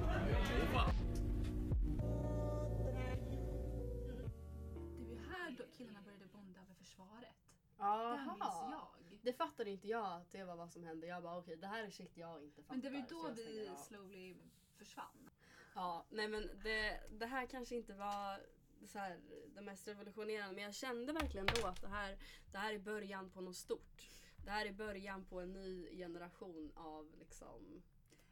Jaha. 8.26 8.34
minns 8.34 8.72
jag. 8.72 9.18
Det 9.22 9.32
fattade 9.32 9.70
inte 9.70 9.88
jag 9.88 10.06
att 10.16 10.30
det 10.30 10.44
var 10.44 10.56
vad 10.56 10.70
som 10.70 10.84
hände. 10.84 11.06
Jag 11.06 11.22
bara 11.22 11.38
okej, 11.38 11.56
det 11.56 11.66
här 11.66 11.84
är 11.84 11.90
shit 11.90 12.16
jag 12.16 12.42
inte 12.42 12.62
fattar. 12.62 12.74
Men 12.74 12.80
det 12.80 12.90
var 12.90 12.96
ju 12.96 13.04
då 13.08 13.30
vi 13.30 13.70
slowly 13.86 14.36
försvann. 14.76 15.30
Ja, 15.74 16.04
nej 16.10 16.28
men 16.28 16.50
det, 16.62 17.00
det 17.10 17.26
här 17.26 17.46
kanske 17.46 17.76
inte 17.76 17.94
var 17.94 18.40
så 18.86 18.98
här, 18.98 19.20
det 19.54 19.62
mest 19.62 19.88
revolutionerande 19.88 20.54
men 20.54 20.64
jag 20.64 20.74
kände 20.74 21.12
verkligen 21.12 21.46
då 21.46 21.66
att 21.66 21.80
det 21.80 21.88
här, 21.88 22.18
det 22.52 22.58
här 22.58 22.74
är 22.74 22.78
början 22.78 23.30
på 23.30 23.40
något 23.40 23.56
stort. 23.56 24.08
Det 24.44 24.50
här 24.50 24.66
är 24.66 24.72
början 24.72 25.24
på 25.24 25.40
en 25.40 25.52
ny 25.52 25.96
generation 25.96 26.72
av 26.74 27.14
liksom, 27.18 27.82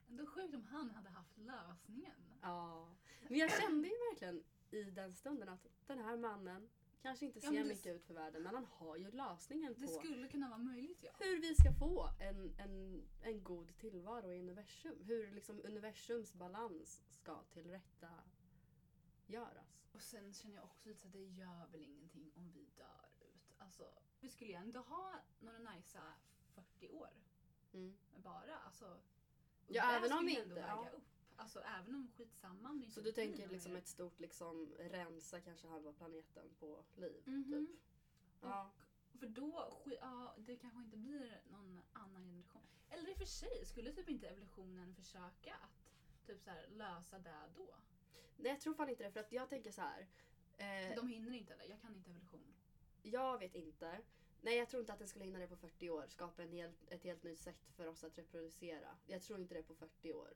Ändå 0.09 0.27
sjukt 0.27 0.55
om 0.55 0.65
han 0.65 0.91
hade 0.91 1.09
haft 1.09 1.39
lösningen. 1.39 2.39
ja. 2.43 2.89
Men 3.29 3.39
jag 3.39 3.61
kände 3.61 3.89
ju 3.89 3.95
verkligen 4.11 4.45
i 4.71 4.83
den 4.83 5.13
stunden 5.13 5.49
att 5.49 5.67
den 5.87 5.99
här 5.99 6.17
mannen 6.17 6.69
kanske 7.03 7.27
inte 7.27 7.39
Ja, 7.43 7.51
ser 7.51 7.59
det- 7.63 7.69
mycket 7.69 7.97
ut 7.97 8.05
för 8.05 8.15
världen 8.15 8.43
men 8.43 8.55
han 8.55 8.65
har 8.67 8.97
ju 8.97 9.11
lösningen 9.11 9.75
Det 9.79 9.87
på 9.87 9.93
skulle 9.93 10.29
kunna 10.29 10.49
vara 10.49 10.59
möjligt 10.59 11.03
ja. 11.03 11.11
hur 11.19 11.41
vi 11.41 11.55
ska 11.55 11.73
få 11.73 12.11
en, 12.21 12.55
en, 12.59 13.03
en 13.23 13.43
god 13.45 13.77
tillvaro 13.77 14.33
i 14.33 14.41
universum. 14.41 14.99
Hur 15.05 15.31
liksom 15.31 15.61
universums 15.65 16.33
balans 16.35 17.03
ska 17.09 17.43
tillrätta 17.43 18.11
göras. 19.27 19.87
Och 19.93 20.03
sen 20.03 20.33
känner 20.35 20.55
jag 20.55 20.65
också 20.65 20.89
lite 20.89 21.07
att 21.07 21.13
det 21.13 21.25
gör 21.25 21.67
väl 21.73 21.83
ingenting 21.85 22.33
om 22.37 22.51
vi 22.53 22.69
dör 22.77 23.09
ut. 23.21 23.55
Alltså, 23.59 23.91
vi 24.21 24.29
skulle 24.29 24.51
ju 24.51 24.57
ändå 24.57 24.81
ha 24.81 25.15
några 25.41 25.59
najsa 25.59 26.03
40 26.55 26.89
år 26.89 27.11
Mm. 27.73 27.97
bara. 28.17 28.57
Alltså, 28.59 29.01
Ja, 29.67 29.87
det 29.87 29.97
även 29.97 30.13
om 30.19 30.27
vi 30.27 30.41
inte- 30.41 30.61
ja. 30.61 30.89
upp. 30.95 31.03
Alltså 31.41 31.61
även 31.61 31.95
om 31.95 32.09
skitsamma 32.17 32.71
om 32.71 32.91
Så 32.91 33.01
du 33.01 33.13
tänker 33.13 33.49
liksom 33.49 33.77
ett 33.77 33.89
stort 33.89 34.21
liksom 34.21 34.75
rensa 34.79 35.41
kanske 35.41 35.69
halva 35.69 35.93
planeten 35.93 36.51
på 36.59 36.85
liv? 36.97 37.23
Mhm. 37.27 37.67
Typ. 37.67 37.81
Ja. 38.41 38.71
För 39.19 39.27
då, 39.27 39.83
ja, 40.01 40.35
det 40.39 40.57
kanske 40.57 40.79
inte 40.79 40.97
blir 40.97 41.41
någon 41.51 41.81
annan 41.93 42.23
generation. 42.25 42.63
Eller 42.91 43.11
i 43.11 43.13
och 43.13 43.19
för 43.19 43.25
sig, 43.25 43.67
skulle 43.67 43.93
typ 43.93 44.09
inte 44.09 44.29
evolutionen 44.29 44.95
försöka 44.95 45.55
att 45.55 45.93
typ 46.27 46.43
så 46.43 46.51
här, 46.51 46.67
lösa 46.71 47.19
det 47.19 47.51
då? 47.57 47.75
Nej 48.37 48.53
jag 48.53 48.61
tror 48.61 48.75
fan 48.75 48.89
inte 48.89 49.05
det 49.05 49.11
för 49.13 49.21
att 49.21 49.33
jag 49.33 49.49
tänker 49.49 49.71
så 49.71 49.81
här. 49.81 50.07
Eh, 50.59 50.97
De 50.97 51.09
hinner 51.09 51.33
inte 51.33 51.57
det, 51.57 51.65
jag 51.65 51.81
kan 51.81 51.95
inte 51.95 52.11
evolution. 52.11 52.55
Jag 53.03 53.39
vet 53.39 53.55
inte. 53.55 54.01
Nej 54.41 54.57
jag 54.57 54.69
tror 54.69 54.81
inte 54.81 54.93
att 54.93 54.99
den 54.99 55.09
skulle 55.09 55.25
hinna 55.25 55.39
det 55.39 55.49
på 55.49 55.57
40 55.57 55.91
år. 55.91 56.07
Skapa 56.09 56.43
en 56.43 56.53
helt, 56.53 56.93
ett 56.93 57.05
helt 57.05 57.23
nytt 57.23 57.39
sätt 57.41 57.67
för 57.77 57.87
oss 57.87 58.05
att 58.05 58.19
reproducera. 58.19 58.97
Jag 59.07 59.23
tror 59.23 59.41
inte 59.41 59.55
det 59.55 59.63
på 59.63 59.75
40 59.75 60.13
år. 60.13 60.33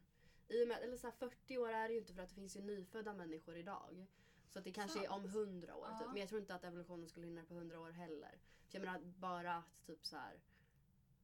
I 0.49 0.65
och 0.65 0.69
med, 0.69 0.83
eller 0.83 0.97
så 0.97 1.07
här, 1.07 1.15
40 1.15 1.59
år 1.59 1.69
är 1.69 1.89
det 1.89 1.95
ju 1.95 2.01
inte 2.01 2.15
för 2.15 2.23
att 2.23 2.29
det 2.29 2.35
finns 2.35 2.57
ju 2.57 2.61
nyfödda 2.61 3.15
människor 3.15 3.57
idag. 3.57 4.07
Så 4.49 4.59
att 4.59 4.65
det 4.65 4.73
kanske 4.73 5.05
är 5.05 5.13
om 5.13 5.25
100 5.25 5.77
år. 5.77 5.89
Ja. 5.91 5.99
Typ. 5.99 6.09
Men 6.09 6.17
jag 6.17 6.29
tror 6.29 6.41
inte 6.41 6.55
att 6.55 6.65
evolutionen 6.65 7.09
skulle 7.09 7.27
hinna 7.27 7.45
på 7.45 7.55
100 7.55 7.81
år 7.81 7.91
heller. 7.91 8.39
För 8.69 8.79
jag 8.79 8.85
menar 8.85 9.01
bara 9.01 9.55
att 9.55 9.87
typ 9.87 10.07
så 10.07 10.17
här. 10.17 10.41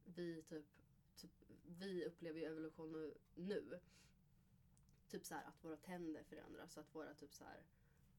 Vi 0.04 0.42
typ, 0.42 0.66
typ 1.16 1.30
vi 1.66 2.04
upplever 2.04 2.40
ju 2.40 2.46
evolution 2.46 2.92
nu, 2.92 3.14
nu. 3.34 3.80
Typ 5.08 5.26
så 5.26 5.34
här 5.34 5.44
att 5.44 5.64
våra 5.64 5.76
tänder 5.76 6.22
förändras. 6.22 6.72
Så 6.72 6.80
att 6.80 6.94
våra 6.94 7.14
typ 7.14 7.34
så 7.34 7.44
här. 7.44 7.62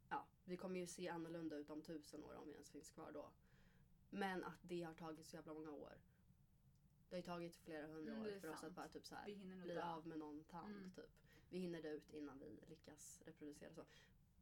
Ja, 0.09 0.27
vi 0.45 0.57
kommer 0.57 0.79
ju 0.79 0.87
se 0.87 1.09
annorlunda 1.09 1.55
ut 1.55 1.69
om 1.69 1.81
tusen 1.81 2.23
år 2.23 2.35
om 2.35 2.47
vi 2.47 2.53
ens 2.53 2.71
finns 2.71 2.89
kvar 2.89 3.11
då. 3.11 3.31
Men 4.09 4.43
att 4.43 4.59
det 4.61 4.83
har 4.83 4.93
tagit 4.93 5.27
så 5.27 5.35
jävla 5.35 5.53
många 5.53 5.71
år. 5.71 5.97
Det 7.11 7.15
har 7.15 7.19
ju 7.19 7.23
tagit 7.23 7.55
flera 7.55 7.87
hundra 7.87 8.13
Mm, 8.13 8.25
år 8.25 8.39
för 8.39 8.47
oss 8.49 8.59
sant. 8.59 8.69
att 8.69 8.75
bara 8.75 8.87
typ 8.87 9.05
så 9.05 9.15
här 9.15 9.25
bli 9.63 9.73
dö. 9.73 9.83
av 9.83 10.07
med 10.07 10.19
någon 10.19 10.43
tand. 10.43 10.75
Mm. 10.75 10.91
Typ. 10.91 11.09
Vi 11.49 11.59
hinner 11.59 11.81
dö 11.81 11.89
ut 11.91 12.09
innan 12.13 12.39
vi 12.39 12.59
lyckas 12.69 13.21
reproducera 13.25 13.73
så. 13.73 13.85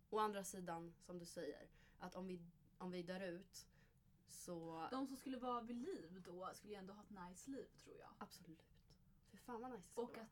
Å 0.09 0.19
andra 0.19 0.43
sidan, 0.43 0.93
som 0.99 1.19
du 1.19 1.25
säger, 1.25 1.67
att 1.99 2.15
om 2.15 2.27
vi, 2.27 2.39
om 2.77 2.91
vi 2.91 3.03
dör 3.03 3.19
ut 3.21 3.67
så... 4.27 4.87
De 4.91 5.07
som 5.07 5.17
skulle 5.17 5.37
vara 5.37 5.61
vid 5.61 5.75
liv 5.75 6.21
då 6.25 6.49
skulle 6.53 6.73
ju 6.73 6.79
ändå 6.79 6.93
ha 6.93 7.03
ett 7.03 7.29
nice 7.29 7.51
liv 7.51 7.67
tror 7.83 7.97
jag. 7.99 8.09
Absolut. 8.17 8.65
Fy 9.31 9.37
fan 9.37 9.61
vad 9.61 9.71
nice 9.71 9.87
det 9.95 10.01
Och 10.01 10.09
vara. 10.09 10.21
att 10.21 10.27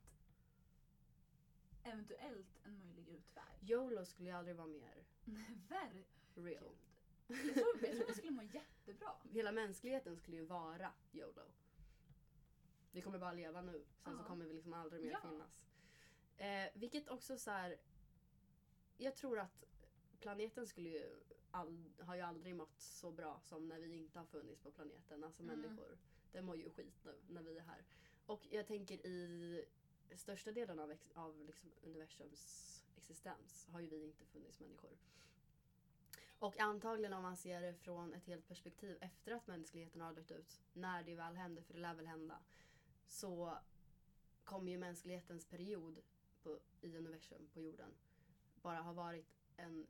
eventuellt 1.82 2.60
en 2.64 2.78
möjlig 2.78 3.08
utväg. 3.08 3.44
YOLO 3.70 4.04
skulle 4.04 4.28
ju 4.28 4.34
aldrig 4.36 4.56
vara 4.56 4.66
mer 4.66 5.04
Verkligen. 5.68 6.04
real. 6.34 6.76
Jag 7.26 7.38
tror, 7.38 7.56
jag 7.56 7.96
tror 7.96 8.06
det 8.06 8.14
skulle 8.14 8.30
må 8.32 8.42
jättebra. 8.42 9.12
Hela 9.30 9.52
mänskligheten 9.52 10.16
skulle 10.16 10.36
ju 10.36 10.44
vara 10.44 10.92
YOLO. 11.12 11.42
Vi 12.90 13.00
kommer 13.00 13.18
bara 13.18 13.32
leva 13.32 13.62
nu, 13.62 13.84
sen 14.04 14.16
så 14.16 14.22
Ja. 14.22 14.26
kommer 14.26 14.44
vi 14.46 14.54
liksom 14.54 14.72
aldrig 14.72 15.02
mer 15.02 15.10
Ja. 15.10 15.20
finnas. 15.30 15.62
Eh, 16.36 16.70
vilket 16.80 17.08
också 17.08 17.38
så 17.38 17.50
här. 17.50 17.76
Jag 18.96 19.16
tror 19.16 19.38
att 19.38 19.64
planeten 20.20 20.66
skulle 20.66 20.88
ju 20.88 21.16
all, 21.50 21.92
har 22.00 22.14
ju 22.14 22.20
aldrig 22.20 22.56
mått 22.56 22.80
så 22.80 23.10
bra 23.10 23.40
som 23.40 23.68
när 23.68 23.78
vi 23.80 23.96
inte 23.96 24.18
har 24.18 24.26
funnits 24.26 24.60
på 24.60 24.70
planeten. 24.70 25.24
Alltså 25.24 25.42
Mm. 25.42 25.60
människor. 25.60 25.98
Den 26.32 26.44
mår 26.44 26.56
ju 26.56 26.70
skit 26.70 27.04
nu 27.04 27.14
när 27.28 27.42
vi 27.42 27.56
är 27.58 27.62
här. 27.62 27.84
Och 28.26 28.46
jag 28.50 28.66
tänker 28.66 29.06
i 29.06 29.64
största 30.16 30.52
delen 30.52 30.78
av, 30.78 30.90
ex, 30.90 31.10
av 31.14 31.44
liksom 31.44 31.70
universums 31.82 32.84
existens 32.96 33.66
har 33.72 33.80
ju 33.80 33.86
vi 33.88 34.02
inte 34.04 34.24
funnits 34.24 34.60
människor. 34.60 34.90
Och 36.38 36.60
antagligen 36.60 37.12
om 37.12 37.22
man 37.22 37.36
ser 37.36 37.60
det 37.60 37.74
från 37.74 38.14
ett 38.14 38.24
helt 38.26 38.48
perspektiv 38.48 38.98
efter 39.00 39.32
att 39.32 39.46
mänskligheten 39.46 40.00
har 40.00 40.12
dött 40.12 40.30
ut, 40.30 40.60
när 40.72 41.02
det 41.02 41.14
väl 41.14 41.36
händer, 41.36 41.62
för 41.62 41.74
det 41.74 41.80
lär 41.80 41.94
väl 41.94 42.06
hända, 42.06 42.38
så 43.08 43.58
kommer 44.44 44.72
ju 44.72 44.78
mänsklighetens 44.78 45.44
period 45.44 46.00
på, 46.42 46.58
i 46.80 46.96
universum, 46.96 47.48
på 47.52 47.60
jorden, 47.60 47.94
bara 48.62 48.80
ha 48.80 48.92
varit 48.92 49.26
en, 49.56 49.86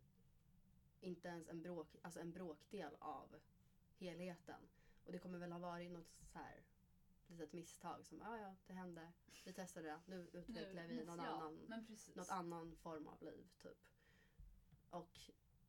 inte 1.00 1.28
ens 1.28 1.48
en, 1.48 1.62
bråk, 1.62 1.88
alltså 2.02 2.20
en 2.20 2.32
bråkdel 2.32 2.96
av 2.98 3.40
helheten. 3.98 4.68
Och 5.04 5.12
det 5.12 5.18
kommer 5.18 5.38
väl 5.38 5.52
ha 5.52 5.58
varit 5.58 5.90
något 5.90 6.10
så 6.32 6.38
här 6.38 6.62
litet 7.26 7.52
misstag 7.52 8.06
som, 8.06 8.20
ja 8.20 8.38
ja, 8.38 8.56
det 8.66 8.72
hände, 8.72 9.12
vi 9.44 9.52
testade 9.52 9.88
det, 9.88 10.00
nu 10.06 10.28
utvecklar 10.32 10.86
vi 10.86 11.04
någon 11.04 11.18
ja, 11.18 11.24
annan 11.24 11.86
något 12.14 12.28
annan 12.28 12.76
form 12.76 13.06
av 13.06 13.22
liv 13.22 13.48
typ. 13.62 13.78
Och 14.90 15.18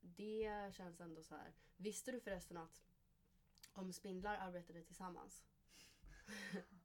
det 0.01 0.74
känns 0.74 1.00
ändå 1.00 1.24
så 1.24 1.36
här. 1.36 1.53
Visste 1.77 2.12
du 2.12 2.20
förresten 2.20 2.58
att 2.58 2.84
om 3.74 3.94
spindlar 3.94 4.38
arbetade 4.38 4.84
tillsammans 4.84 5.44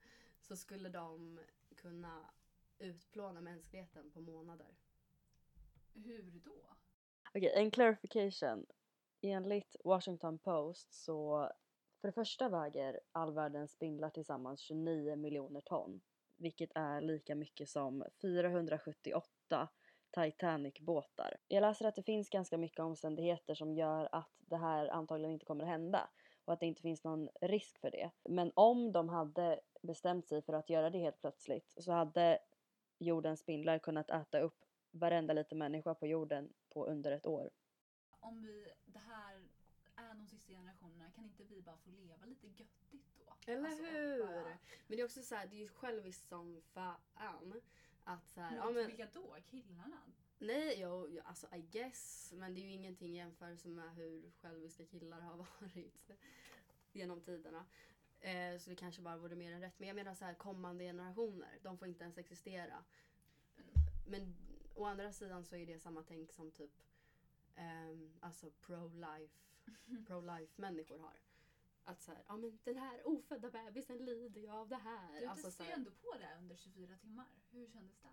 så 0.48 0.56
skulle 0.56 0.88
de 0.88 1.40
kunna 1.76 2.30
utplåna 2.78 3.40
mänskligheten 3.40 4.10
på 4.10 4.20
månader. 4.20 4.76
Hur 5.94 6.40
då? 6.44 6.76
Okej, 7.34 7.52
en 7.54 7.70
clarification. 7.70 8.66
Enligt 9.20 9.76
Washington 9.84 10.38
Post 10.38 11.04
så 11.04 11.50
för 12.00 12.08
det 12.08 12.12
första 12.12 12.48
väger 12.48 13.00
all 13.12 13.32
världens 13.32 13.72
spindlar 13.72 14.10
tillsammans 14.10 14.60
29 14.60 15.16
miljoner 15.16 15.60
ton. 15.60 16.00
Vilket 16.36 16.70
är 16.74 17.00
lika 17.00 17.34
mycket 17.34 17.68
som 17.68 18.04
478 18.22 19.68
Titanic-båtar. 20.10 21.36
Jag 21.48 21.60
läser 21.60 21.86
att 21.86 21.94
det 21.94 22.02
finns 22.02 22.30
ganska 22.30 22.58
mycket 22.58 22.80
omständigheter 22.80 23.54
som 23.54 23.74
gör 23.74 24.08
att 24.12 24.30
det 24.38 24.56
här 24.56 24.88
antagligen 24.88 25.32
inte 25.32 25.46
kommer 25.46 25.64
att 25.64 25.70
hända 25.70 26.10
och 26.44 26.52
att 26.52 26.60
det 26.60 26.66
inte 26.66 26.82
finns 26.82 27.04
någon 27.04 27.28
risk 27.40 27.78
för 27.78 27.90
det. 27.90 28.10
Men 28.28 28.52
om 28.54 28.92
de 28.92 29.08
hade 29.08 29.60
bestämt 29.86 30.28
sig 30.28 30.42
för 30.42 30.52
att 30.52 30.70
göra 30.70 30.90
det 30.90 30.98
helt 30.98 31.20
plötsligt 31.20 31.74
så 31.76 31.92
hade 31.92 32.38
jordens 32.98 33.40
spindlar 33.40 33.78
kunnat 33.78 34.10
äta 34.10 34.40
upp 34.40 34.64
varenda 34.90 35.34
liten 35.34 35.58
människa 35.58 35.94
på 35.94 36.06
jorden 36.06 36.52
på 36.68 36.86
under 36.86 37.12
ett 37.12 37.26
år. 37.26 37.50
Om 38.20 38.42
vi, 38.42 38.72
det 38.86 38.98
här 38.98 39.40
är 39.96 40.14
de 40.14 40.26
sista 40.26 40.52
generationerna, 40.52 41.10
kan 41.10 41.24
inte 41.24 41.44
vi 41.44 41.62
bara 41.62 41.76
få 41.76 41.90
leva 41.90 42.26
lite 42.26 42.46
göttigt 42.46 43.14
då? 43.26 43.52
Eller 43.52 43.68
Alltså, 43.68 43.84
hur? 43.84 44.26
bara- 44.26 44.42
Men 44.86 44.96
det 44.96 45.00
är 45.00 45.04
också 45.04 45.22
så 45.22 45.34
här, 45.34 45.46
det 45.46 45.56
är 45.56 45.60
ju 45.60 45.68
själviskt 45.68 46.28
som 46.28 46.62
fan. 46.72 47.60
Att 48.04 48.28
så 48.30 48.40
här, 48.40 48.50
Men, 48.50 48.58
ja, 48.58 48.70
men, 48.70 48.86
Vilka 48.86 49.08
då? 49.12 49.36
Killarna? 49.46 49.98
nej, 50.38 50.76
jo, 50.80 51.20
alltså 51.24 51.46
I 51.54 51.60
guess. 51.62 52.32
Men 52.36 52.54
det 52.54 52.60
är 52.60 52.62
ju 52.62 52.72
ingenting 52.72 53.12
i 53.14 53.16
jämförelse 53.16 53.68
med 53.68 53.94
hur 53.96 54.30
själviska 54.30 54.84
killar 54.86 55.20
har 55.20 55.36
varit 55.60 56.10
genom 56.92 57.20
tiderna. 57.20 57.64
Eh, 58.24 58.58
så 58.58 58.70
det 58.70 58.76
kanske 58.76 59.02
bara 59.02 59.16
vore 59.16 59.36
mer 59.36 59.52
än 59.52 59.60
rätt. 59.60 59.78
Men 59.78 59.88
jag 59.88 59.94
menar 59.94 60.14
så 60.14 60.24
här 60.24 60.34
kommande 60.34 60.84
generationer, 60.84 61.58
de 61.62 61.78
får 61.78 61.88
inte 61.88 62.04
ens 62.04 62.18
existera. 62.18 62.84
Men 64.06 64.34
å 64.74 64.84
andra 64.84 65.12
sidan 65.12 65.44
så 65.44 65.56
är 65.56 65.66
det 65.66 65.80
samma 65.80 66.02
tänk 66.02 66.32
som 66.32 66.50
typ 66.50 66.82
ehm, 67.54 68.12
alltså 68.20 68.50
pro-life 68.50 69.38
pro-life 70.06 70.52
människor 70.56 70.98
har. 70.98 71.16
Att 71.84 72.02
så 72.02 72.12
här, 72.12 72.24
ja 72.28 72.36
men 72.36 72.58
den 72.64 72.76
här 72.76 73.06
ofödda 73.06 73.50
bebisen 73.50 73.96
lider 73.96 74.40
ju 74.40 74.50
av 74.50 74.68
det 74.68 74.76
här. 74.76 75.20
Du 75.20 75.26
alltså, 75.26 75.42
så 75.42 75.48
testade 75.50 75.70
ju 75.70 75.74
ändå 75.74 75.90
på 75.90 76.14
det 76.18 76.36
under 76.38 76.56
24 76.56 76.96
timmar. 76.96 77.26
Hur 77.50 77.66
kändes 77.66 77.98
det? 77.98 78.08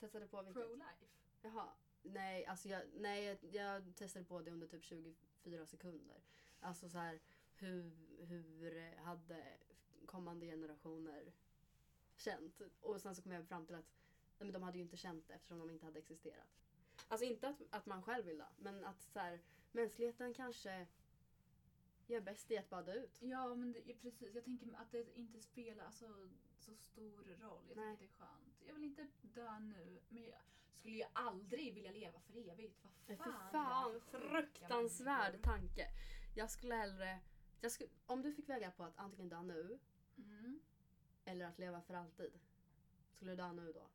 testade 0.00 0.26
på 0.26 0.42
vilket? 0.42 0.62
Pro-life? 0.62 1.06
Jaha. 1.42 1.68
Nej, 2.02 2.46
alltså 2.46 2.68
jag, 2.68 2.82
nej, 2.94 3.24
jag, 3.24 3.38
jag 3.54 3.96
testade 3.96 4.24
på 4.24 4.40
det 4.40 4.50
under 4.50 4.66
typ 4.66 4.84
24 4.84 5.66
sekunder. 5.66 6.22
Alltså 6.60 6.88
så 6.88 6.98
här, 6.98 7.20
hur, 7.58 7.92
hur 8.26 8.96
hade 8.96 9.58
kommande 10.06 10.46
generationer 10.46 11.32
känt? 12.16 12.60
Och 12.80 13.00
sen 13.00 13.14
så 13.14 13.22
kom 13.22 13.32
jag 13.32 13.48
fram 13.48 13.66
till 13.66 13.74
att 13.74 13.98
nej, 14.38 14.46
men 14.46 14.52
de 14.52 14.62
hade 14.62 14.78
ju 14.78 14.84
inte 14.84 14.96
känt 14.96 15.28
det 15.28 15.34
eftersom 15.34 15.58
de 15.58 15.70
inte 15.70 15.86
hade 15.86 15.98
existerat. 15.98 16.48
Alltså 17.08 17.24
inte 17.24 17.48
att, 17.48 17.62
att 17.70 17.86
man 17.86 18.02
själv 18.02 18.26
vill 18.26 18.38
dö, 18.38 18.46
men 18.58 18.84
att 18.84 19.02
så 19.02 19.18
här, 19.18 19.40
mänskligheten 19.72 20.34
kanske 20.34 20.86
gör 22.06 22.20
bäst 22.20 22.50
i 22.50 22.58
att 22.58 22.70
bara 22.70 22.82
dö 22.82 22.92
ut. 22.94 23.18
Ja, 23.22 23.54
men 23.54 23.72
det, 23.72 23.94
precis. 23.94 24.34
Jag 24.34 24.44
tänker 24.44 24.74
att 24.76 24.92
det 24.92 25.18
inte 25.18 25.40
spelar 25.40 25.84
alltså, 25.84 26.28
så 26.58 26.74
stor 26.74 27.24
roll. 27.40 27.64
Jag 27.68 27.76
Nej. 27.76 27.96
tycker 27.96 28.14
det 28.18 28.24
är 28.24 28.26
skönt. 28.26 28.62
Jag 28.66 28.74
vill 28.74 28.84
inte 28.84 29.06
dö 29.22 29.58
nu, 29.58 30.00
men 30.08 30.22
jag 30.24 30.40
skulle 30.72 30.96
ju 30.96 31.04
aldrig 31.12 31.74
vilja 31.74 31.90
leva 31.90 32.20
för 32.20 32.50
evigt. 32.50 32.84
Vad 33.06 33.18
fan, 33.18 33.32
för 33.32 33.50
fan, 33.52 33.92
det 33.92 34.00
fruktansvärd 34.00 35.42
tanke. 35.42 35.86
Jag 36.36 36.50
skulle 36.50 36.74
hellre... 36.74 37.20
Skulle, 37.66 37.90
om 38.06 38.22
du 38.22 38.32
fick 38.32 38.48
välja 38.48 38.70
på 38.70 38.84
att 38.84 38.98
antingen 38.98 39.28
dö 39.28 39.42
nu 39.42 39.78
Mm. 40.16 40.60
eller 41.24 41.44
att 41.46 41.58
leva 41.58 41.82
för 41.82 41.94
alltid. 41.94 42.38
Skulle 43.12 43.32
du 43.32 43.36
dö 43.36 43.52
nu 43.52 43.72
då? 43.72 43.88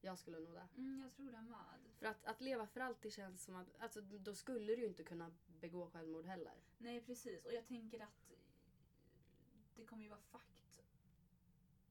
Jag 0.00 0.18
skulle 0.18 0.38
nog 0.38 0.54
det. 0.54 0.68
Mm, 0.76 1.00
jag 1.02 1.12
tror 1.12 1.30
det 1.32 1.42
med. 1.42 1.58
För 1.98 2.06
att, 2.06 2.24
att 2.24 2.40
leva 2.40 2.66
för 2.66 2.80
alltid 2.80 3.12
känns 3.12 3.44
som 3.44 3.54
att... 3.56 3.66
Alltså, 3.78 4.00
då 4.00 4.34
skulle 4.34 4.66
du 4.76 4.80
ju 4.80 4.86
inte 4.86 5.04
kunna 5.04 5.34
begå 5.60 5.90
självmord 5.90 6.26
heller. 6.26 6.54
Nej, 6.78 7.00
precis. 7.00 7.44
Och 7.44 7.52
jag 7.52 7.66
tänker 7.66 8.00
att 8.00 8.32
det 9.76 9.84
kommer 9.84 10.02
ju 10.02 10.08
vara 10.08 10.20
fakt 10.20 10.80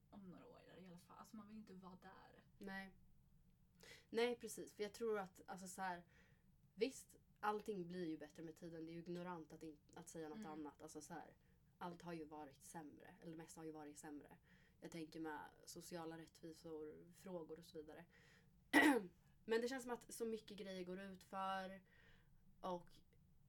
om 0.10 0.30
några 0.30 0.46
år 0.46 0.62
i 0.78 0.86
alla 0.86 0.98
fall. 1.00 1.18
Alltså 1.20 1.36
man 1.36 1.48
vill 1.48 1.58
inte 1.58 1.74
vara 1.74 1.98
där. 2.02 2.44
Nej. 2.58 2.94
Nej, 4.10 4.36
precis. 4.36 4.74
För 4.74 4.84
jag 4.84 4.94
tror 4.94 5.20
att, 5.20 5.42
alltså 5.46 5.68
så 5.68 5.82
här, 5.82 6.04
visst, 6.76 7.19
allting 7.40 7.88
blir 7.88 8.06
ju 8.06 8.18
bättre 8.18 8.44
med 8.44 8.56
tiden. 8.56 8.86
Det 8.86 8.92
är 8.92 8.94
ju 8.94 9.00
ignorant 9.00 9.54
att, 9.54 9.64
in, 9.64 9.78
att 9.94 10.08
säga 10.08 10.30
något 10.30 10.38
Mm. 10.38 10.52
annat. 10.52 10.82
Alltså 10.82 11.02
så 11.02 11.14
här, 11.14 11.34
allt 11.78 12.02
har 12.02 12.14
ju 12.14 12.26
varit 12.26 12.66
sämre. 12.66 13.16
Eller 13.22 13.32
det 13.32 13.38
mesta 13.38 13.60
har 13.62 13.66
ju 13.66 13.72
varit 13.72 13.98
sämre. 13.98 14.38
Jag 14.82 14.92
tänker 14.92 15.20
med 15.20 15.40
sociala 15.66 16.18
rättvisor, 16.18 16.96
frågor 17.22 17.60
och 17.60 17.66
så 17.68 17.78
vidare. 17.78 18.06
Men 19.46 19.62
det 19.62 19.68
känns 19.68 19.84
som 19.84 19.92
att 19.92 20.14
så 20.14 20.26
mycket 20.26 20.58
grejer 20.58 20.84
går 20.84 21.00
ut 21.02 21.24
för 21.24 21.82
och 22.62 22.98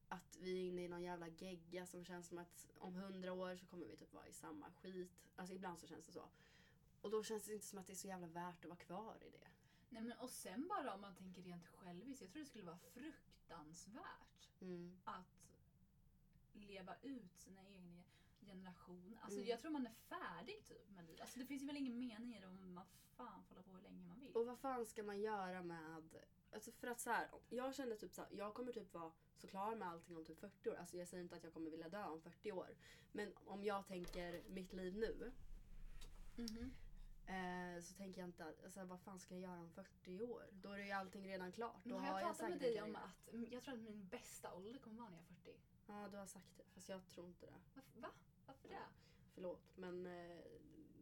att 0.08 0.36
vi 0.40 0.52
är 0.52 0.68
inne 0.68 0.82
i 0.84 0.88
någon 0.88 1.02
jävla 1.02 1.28
gegga 1.28 1.86
som 1.86 2.04
känns 2.04 2.26
som 2.28 2.38
att 2.38 2.68
om 2.78 2.94
hundra 2.94 3.32
år 3.32 3.56
så 3.56 3.66
kommer 3.66 3.86
vi 3.86 3.96
typ 3.96 4.12
vara 4.12 4.28
i 4.28 4.32
samma 4.32 4.70
skit. 4.70 5.10
Alltså 5.36 5.54
ibland 5.54 5.78
så 5.80 5.86
känns 5.86 6.06
det 6.06 6.12
så. 6.12 6.28
Och 7.00 7.10
då 7.10 7.22
känns 7.22 7.44
det 7.44 7.52
inte 7.54 7.66
som 7.66 7.78
att 7.78 7.86
det 7.86 7.92
är 7.92 7.96
så 7.96 8.08
jävla 8.08 8.26
värt 8.26 8.64
att 8.64 8.68
vara 8.68 8.78
kvar 8.78 9.16
i 9.22 9.30
det. 9.30 9.48
Nej, 9.88 10.02
men 10.02 10.18
och 10.18 10.30
sen 10.30 10.68
bara 10.68 10.94
om 10.94 11.00
man 11.00 11.14
tänker 11.14 11.42
rent 11.42 11.66
själviskt. 11.66 12.20
Jag 12.20 12.30
tror 12.30 12.40
det 12.40 12.46
skulle 12.48 12.64
vara 12.64 12.78
fruktansvärt 12.78 13.29
Mm. 14.60 14.98
att 15.04 15.46
leva 16.52 16.94
ut 17.02 17.36
sina 17.36 17.60
egna 17.68 18.02
generation. 18.40 19.18
Alltså 19.22 19.38
Mm. 19.38 19.48
jag 19.50 19.60
tror 19.60 19.70
man 19.70 19.86
är 19.86 19.92
färdig 19.92 20.64
typ 20.64 20.90
med 20.90 21.04
livet. 21.04 21.20
Alltså 21.20 21.38
det 21.38 21.46
finns 21.46 21.62
ju 21.62 21.66
väl 21.66 21.76
ingen 21.76 21.98
mening 21.98 22.34
i 22.36 22.40
det 22.40 22.46
om 22.46 22.74
man 22.74 22.84
fan 23.16 23.42
får 23.44 23.54
hålla 23.54 23.62
på 23.62 23.70
hur 23.70 23.82
länge 23.82 24.02
man 24.06 24.20
vill. 24.20 24.32
Och 24.32 24.46
vad 24.46 24.58
fan 24.58 24.86
ska 24.86 25.02
man 25.02 25.20
göra 25.20 25.62
med... 25.62 26.02
Alltså 26.52 26.72
för 26.72 26.86
att 26.86 27.00
så 27.00 27.10
här, 27.10 27.30
jag 27.48 27.74
känner 27.74 27.96
typ 27.96 28.12
så 28.14 28.22
här, 28.22 28.30
jag 28.32 28.54
kommer 28.54 28.72
typ 28.72 28.94
vara 28.94 29.12
så 29.36 29.46
klar 29.46 29.74
med 29.76 29.88
allting 29.88 30.16
om 30.16 30.24
typ 30.24 30.38
40 30.40 30.70
år. 30.70 30.74
Alltså 30.74 30.96
jag 30.96 31.08
säger 31.08 31.22
inte 31.22 31.36
att 31.36 31.44
jag 31.44 31.52
kommer 31.52 31.70
vilja 31.70 31.88
dö 31.88 32.04
om 32.04 32.20
40 32.20 32.52
år. 32.52 32.76
Men 33.12 33.32
om 33.44 33.64
jag 33.64 33.86
tänker 33.86 34.42
mitt 34.48 34.72
liv 34.72 34.96
nu. 34.96 35.32
Mhm. 36.36 36.72
Eh, 37.30 37.82
så 37.82 37.94
tänker 37.94 38.20
jag 38.20 38.28
inte 38.28 38.44
att, 38.44 38.64
alltså, 38.64 38.84
vad 38.84 39.00
fan 39.00 39.20
ska 39.20 39.34
jag 39.34 39.42
göra 39.42 39.60
om 39.60 39.70
40 39.70 40.22
år? 40.22 40.44
Då 40.52 40.70
är 40.70 40.78
ju 40.78 40.90
allting 40.90 41.28
redan 41.28 41.52
klart. 41.52 41.84
Då 41.84 41.90
Men 41.90 42.04
har 42.04 42.12
har 42.12 42.20
jag 42.20 42.28
pratat 42.28 42.50
med 42.50 42.60
säkert 42.60 42.74
dig 42.74 42.82
om 42.82 42.96
att 42.96 43.32
mm, 43.32 43.48
jag 43.50 43.62
tror 43.62 43.74
att 43.74 43.80
min 43.80 44.08
bästa 44.08 44.54
ålder 44.54 44.78
kommer 44.78 44.98
vara 44.98 45.10
när 45.10 45.16
jag 45.16 45.30
är 45.30 45.34
40? 45.34 45.60
Ja, 45.86 46.08
du 46.10 46.16
har 46.16 46.26
sagt 46.26 46.56
det. 46.56 46.64
Fast 46.74 46.88
jag 46.88 47.08
tror 47.08 47.26
inte 47.26 47.46
det. 47.46 47.60
Varför, 47.74 48.00
va? 48.00 48.08
Varför 48.46 48.68
det? 48.68 48.88
Förlåt. 49.34 49.76
Men 49.76 50.06
eh, 50.06 50.44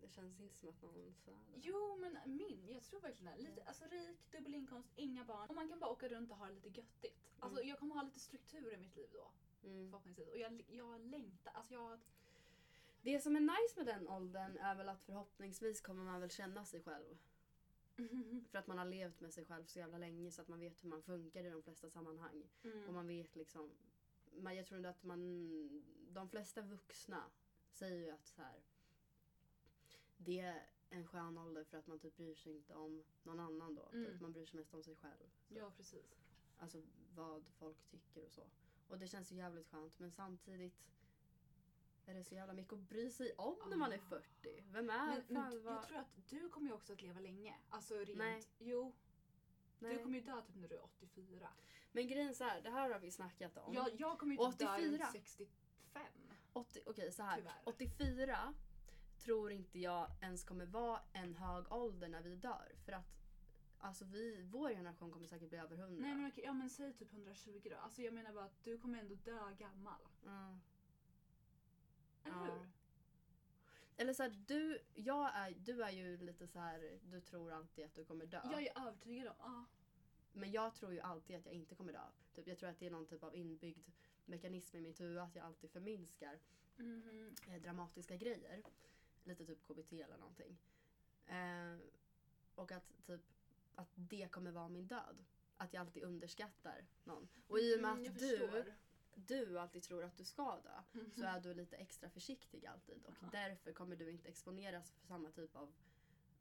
det 0.01 0.09
känns 0.09 0.41
inte 0.41 0.57
som 0.57 0.69
att 0.69 0.83
någon 0.83 1.15
sa 1.15 1.31
det. 1.31 1.61
Jo 1.63 1.97
men 1.97 2.19
min, 2.37 2.69
jag 2.69 2.83
tror 2.83 3.01
verkligen 3.01 3.37
det. 3.37 3.43
Lite, 3.43 3.63
alltså 3.65 3.85
rik, 3.85 4.31
dubbel 4.31 4.55
inkomst, 4.55 4.93
inga 4.97 5.25
barn. 5.25 5.49
Och 5.49 5.55
man 5.55 5.69
kan 5.69 5.79
bara 5.79 5.91
åka 5.91 6.09
runt 6.09 6.31
och 6.31 6.37
ha 6.37 6.47
det 6.47 6.53
lite 6.53 6.69
göttigt. 6.69 7.29
Alltså 7.41 7.63
jag 7.63 7.79
kommer 7.79 7.95
ha 7.95 8.03
lite 8.03 8.21
struktur 8.21 8.75
i 8.75 8.77
mitt 8.77 8.97
liv 8.97 9.09
då. 9.13 9.31
Mm. 9.69 9.91
Förhoppningsvis. 9.91 10.29
Och 10.29 10.39
jag, 10.39 10.65
jag 10.69 11.01
längtar. 11.01 11.53
Alltså 11.53 11.75
jag... 11.75 12.01
Det 13.03 13.21
som 13.21 13.37
är 13.37 13.41
nice 13.41 13.75
med 13.77 13.87
den 13.87 14.09
åldern 14.09 14.57
är 14.57 14.75
väl 14.75 14.89
att 14.89 15.03
förhoppningsvis 15.03 15.81
kommer 15.81 16.05
man 16.05 16.21
väl 16.21 16.31
känna 16.31 16.65
sig 16.65 16.83
själv. 16.83 17.19
För 18.51 18.59
att 18.59 18.67
man 18.67 18.79
har 18.79 18.85
levt 18.85 19.21
med 19.21 19.35
sig 19.35 19.45
själv 19.45 19.65
så 19.65 19.79
jävla 19.79 19.99
länge 19.99 20.31
så 20.31 20.43
att 20.43 20.49
man 20.49 20.61
vet 20.61 20.85
hur 20.85 20.89
man 20.89 21.03
funkar 21.03 21.45
i 21.45 21.51
de 21.51 21.63
flesta 21.63 21.91
sammanhang. 21.91 22.43
Och 22.87 22.95
man 22.95 23.07
vet 23.07 23.37
liksom... 23.37 23.71
Man, 24.33 24.57
jag 24.57 24.67
tror 24.67 24.77
ändå 24.77 24.89
att 24.89 25.05
man... 25.05 25.85
De 26.11 26.29
flesta 26.29 26.63
vuxna 26.63 27.25
säger 27.71 28.05
ju 28.05 28.11
att 28.11 28.27
så 28.27 28.43
här. 28.43 28.63
Det 30.17 30.41
är 30.41 30.67
en 30.91 31.07
skön 31.07 31.39
ålder 31.39 31.65
för 31.65 31.79
att 31.79 31.87
man 31.87 31.99
typ 31.99 32.17
bryr 32.17 32.35
sig 32.35 32.53
inte 32.53 32.75
om 32.75 33.05
någon 33.23 33.41
annan 33.41 33.75
då. 33.75 33.89
Mm. 33.93 34.05
Typ 34.05 34.21
man 34.21 34.33
bryr 34.33 34.47
sig 34.47 34.57
mest 34.57 34.75
om 34.75 34.83
sig 34.83 34.97
själv. 34.97 35.31
Ja 35.49 35.73
precis. 35.77 36.17
Alltså 36.59 36.83
vad 37.15 37.49
folk 37.49 37.87
tycker 37.91 38.25
och 38.25 38.33
så. 38.33 38.43
Och 38.89 38.99
det 38.99 39.09
känns 39.09 39.33
ju 39.33 39.37
jävligt 39.37 39.67
skönt 39.67 39.99
men 39.99 40.11
samtidigt 40.11 40.75
är 42.09 42.15
det 42.15 42.25
så 42.25 42.35
jävla 42.35 42.53
mycket 42.53 42.73
att 42.73 42.79
bry 42.89 43.11
sig 43.11 43.33
om 43.33 43.57
när 43.71 43.77
man 43.77 43.93
är 43.93 43.99
40. 43.99 44.65
Vem 44.73 44.91
är 44.91 44.95
Ah. 44.95 45.07
Men, 45.07 45.23
men 45.29 45.43
fan 45.43 45.51
du- 45.51 45.59
vad... 45.59 45.75
jag 45.75 45.83
tror 45.83 45.99
att 45.99 46.29
du 46.29 46.49
kommer 46.49 46.69
ju 46.69 46.75
också 46.75 46.93
att 46.93 47.03
leva 47.03 47.21
länge. 47.21 47.55
Alltså 47.69 47.95
rent... 47.95 48.19
Nej. 48.19 48.43
Jo. 48.59 48.93
Nej. 49.79 49.97
Du 49.97 50.03
kommer 50.03 50.19
ju 50.19 50.25
dö 50.25 50.43
typ 50.43 50.57
när 50.57 50.69
du 50.69 50.75
är 50.75 50.85
84. 50.85 51.49
Men 51.93 52.09
grejen 52.09 52.35
så 52.35 52.45
här, 52.45 52.61
det 52.63 52.71
här 52.71 52.91
har 52.91 53.01
vi 53.01 53.11
snackat 53.11 53.57
om. 53.57 53.75
Jag, 53.75 54.01
jag 54.01 54.19
kommer 54.19 54.35
ju 54.35 54.39
dö 54.39 54.45
84. 54.45 54.77
runt 54.79 55.13
65. 55.13 56.03
80, 56.53 56.81
Okej 56.87 57.13
så 57.13 57.23
här. 57.23 57.37
Tyvärr. 57.37 57.63
84 57.65 58.55
tror 59.19 59.53
inte 59.53 59.79
jag 59.79 60.11
ens 60.21 60.45
kommer 60.45 60.67
vara 60.67 61.01
en 61.13 61.35
hög 61.35 61.73
ålder 61.73 62.09
när 62.09 62.23
vi 62.23 62.37
dör. 62.37 62.73
För 62.85 62.93
att 62.93 63.19
alltså 63.79 64.05
vi, 64.05 64.43
vår 64.43 64.71
generation 64.71 65.11
kommer 65.11 65.27
säkert 65.27 65.49
bli 65.49 65.59
över 65.59 65.77
100. 65.77 66.03
Nej 66.03 66.15
men 66.15 66.29
okej, 66.29 66.45
ja 66.45 66.53
men 66.53 66.71
säg 66.71 66.93
typ 66.93 67.13
120 67.13 67.69
då. 67.71 67.77
Alltså 67.77 68.03
jag 68.03 68.15
menar 68.15 68.33
bara 68.33 68.45
att 68.45 68.65
du 68.65 68.79
kommer 68.79 68.99
ändå 68.99 69.15
dö 69.15 69.55
gammal. 69.59 70.01
Mm. 70.27 70.61
Eller 72.29 72.47
Ja. 72.47 72.55
hur? 72.55 72.69
Eller 73.97 74.13
så 74.13 74.23
här, 74.23 74.31
du, 74.47 74.79
jag 74.95 75.31
är, 75.35 75.51
du 75.51 75.83
är 75.83 75.91
ju 75.91 76.17
lite 76.17 76.47
så 76.49 76.59
här, 76.59 76.99
du 77.03 77.21
tror 77.21 77.53
alltid 77.53 77.85
att 77.85 77.95
du 77.95 78.05
kommer 78.05 78.27
dö. 78.27 78.41
Jag 78.45 78.63
är 78.63 78.87
övertygad 78.87 79.29
om, 79.29 79.35
ja. 79.39 79.65
Men 80.33 80.51
jag 80.51 80.75
tror 80.75 80.93
ju 80.93 81.01
alltid 81.01 81.37
att 81.37 81.47
jag 81.47 81.55
inte 81.55 81.75
kommer 81.75 81.93
dö. 81.93 82.05
Typ, 82.35 82.47
jag 82.49 82.59
tror 82.59 82.69
att 82.71 82.79
det 82.79 82.87
är 82.87 82.91
någon 82.91 83.07
typ 83.07 83.23
av 83.23 83.35
inbyggd 83.35 83.89
mekanism 84.27 84.77
i 84.77 84.81
mitt 84.81 85.01
huvud 85.01 85.19
att 85.19 85.35
jag 85.37 85.45
alltid 85.47 85.71
förminskar 85.71 86.39
Mhm. 86.77 87.35
eh, 87.49 87.63
dramatiska 87.63 88.17
grejer. 88.17 88.63
Lite 89.25 89.47
typ 89.47 89.67
KBT 89.67 89.93
eller 90.03 90.17
någonting. 90.19 90.59
Eh, 91.27 91.77
och 92.55 92.73
att 92.73 92.93
typ 93.07 93.21
att 93.75 93.89
det 93.95 94.29
kommer 94.31 94.51
vara 94.51 94.69
min 94.69 94.87
död. 94.87 95.25
Att 95.57 95.73
jag 95.73 95.81
alltid 95.81 96.03
underskattar 96.03 96.87
någon. 97.05 97.29
Och 97.49 97.59
i 97.59 97.77
och 97.77 97.81
med 97.81 97.91
Mm, 97.93 98.07
att 98.13 98.19
du, 98.19 98.39
förstår. 98.39 98.75
Du 99.27 99.59
alltid 99.59 99.83
tror 99.83 100.05
att 100.05 100.17
du 100.17 100.25
ska 100.25 100.61
dö 100.61 100.83
Mhm. 100.93 101.11
så 101.17 101.25
är 101.25 101.41
du 101.41 101.55
lite 101.55 101.77
extra 101.77 102.11
försiktig 102.11 102.67
alltid. 102.67 103.05
Och 103.07 103.15
Aha. 103.23 103.29
därför 103.33 103.73
kommer 103.73 103.97
du 103.97 104.11
inte 104.11 104.29
exponeras 104.29 104.91
för 104.93 105.07
samma 105.07 105.31
typ 105.31 105.57
av 105.57 105.75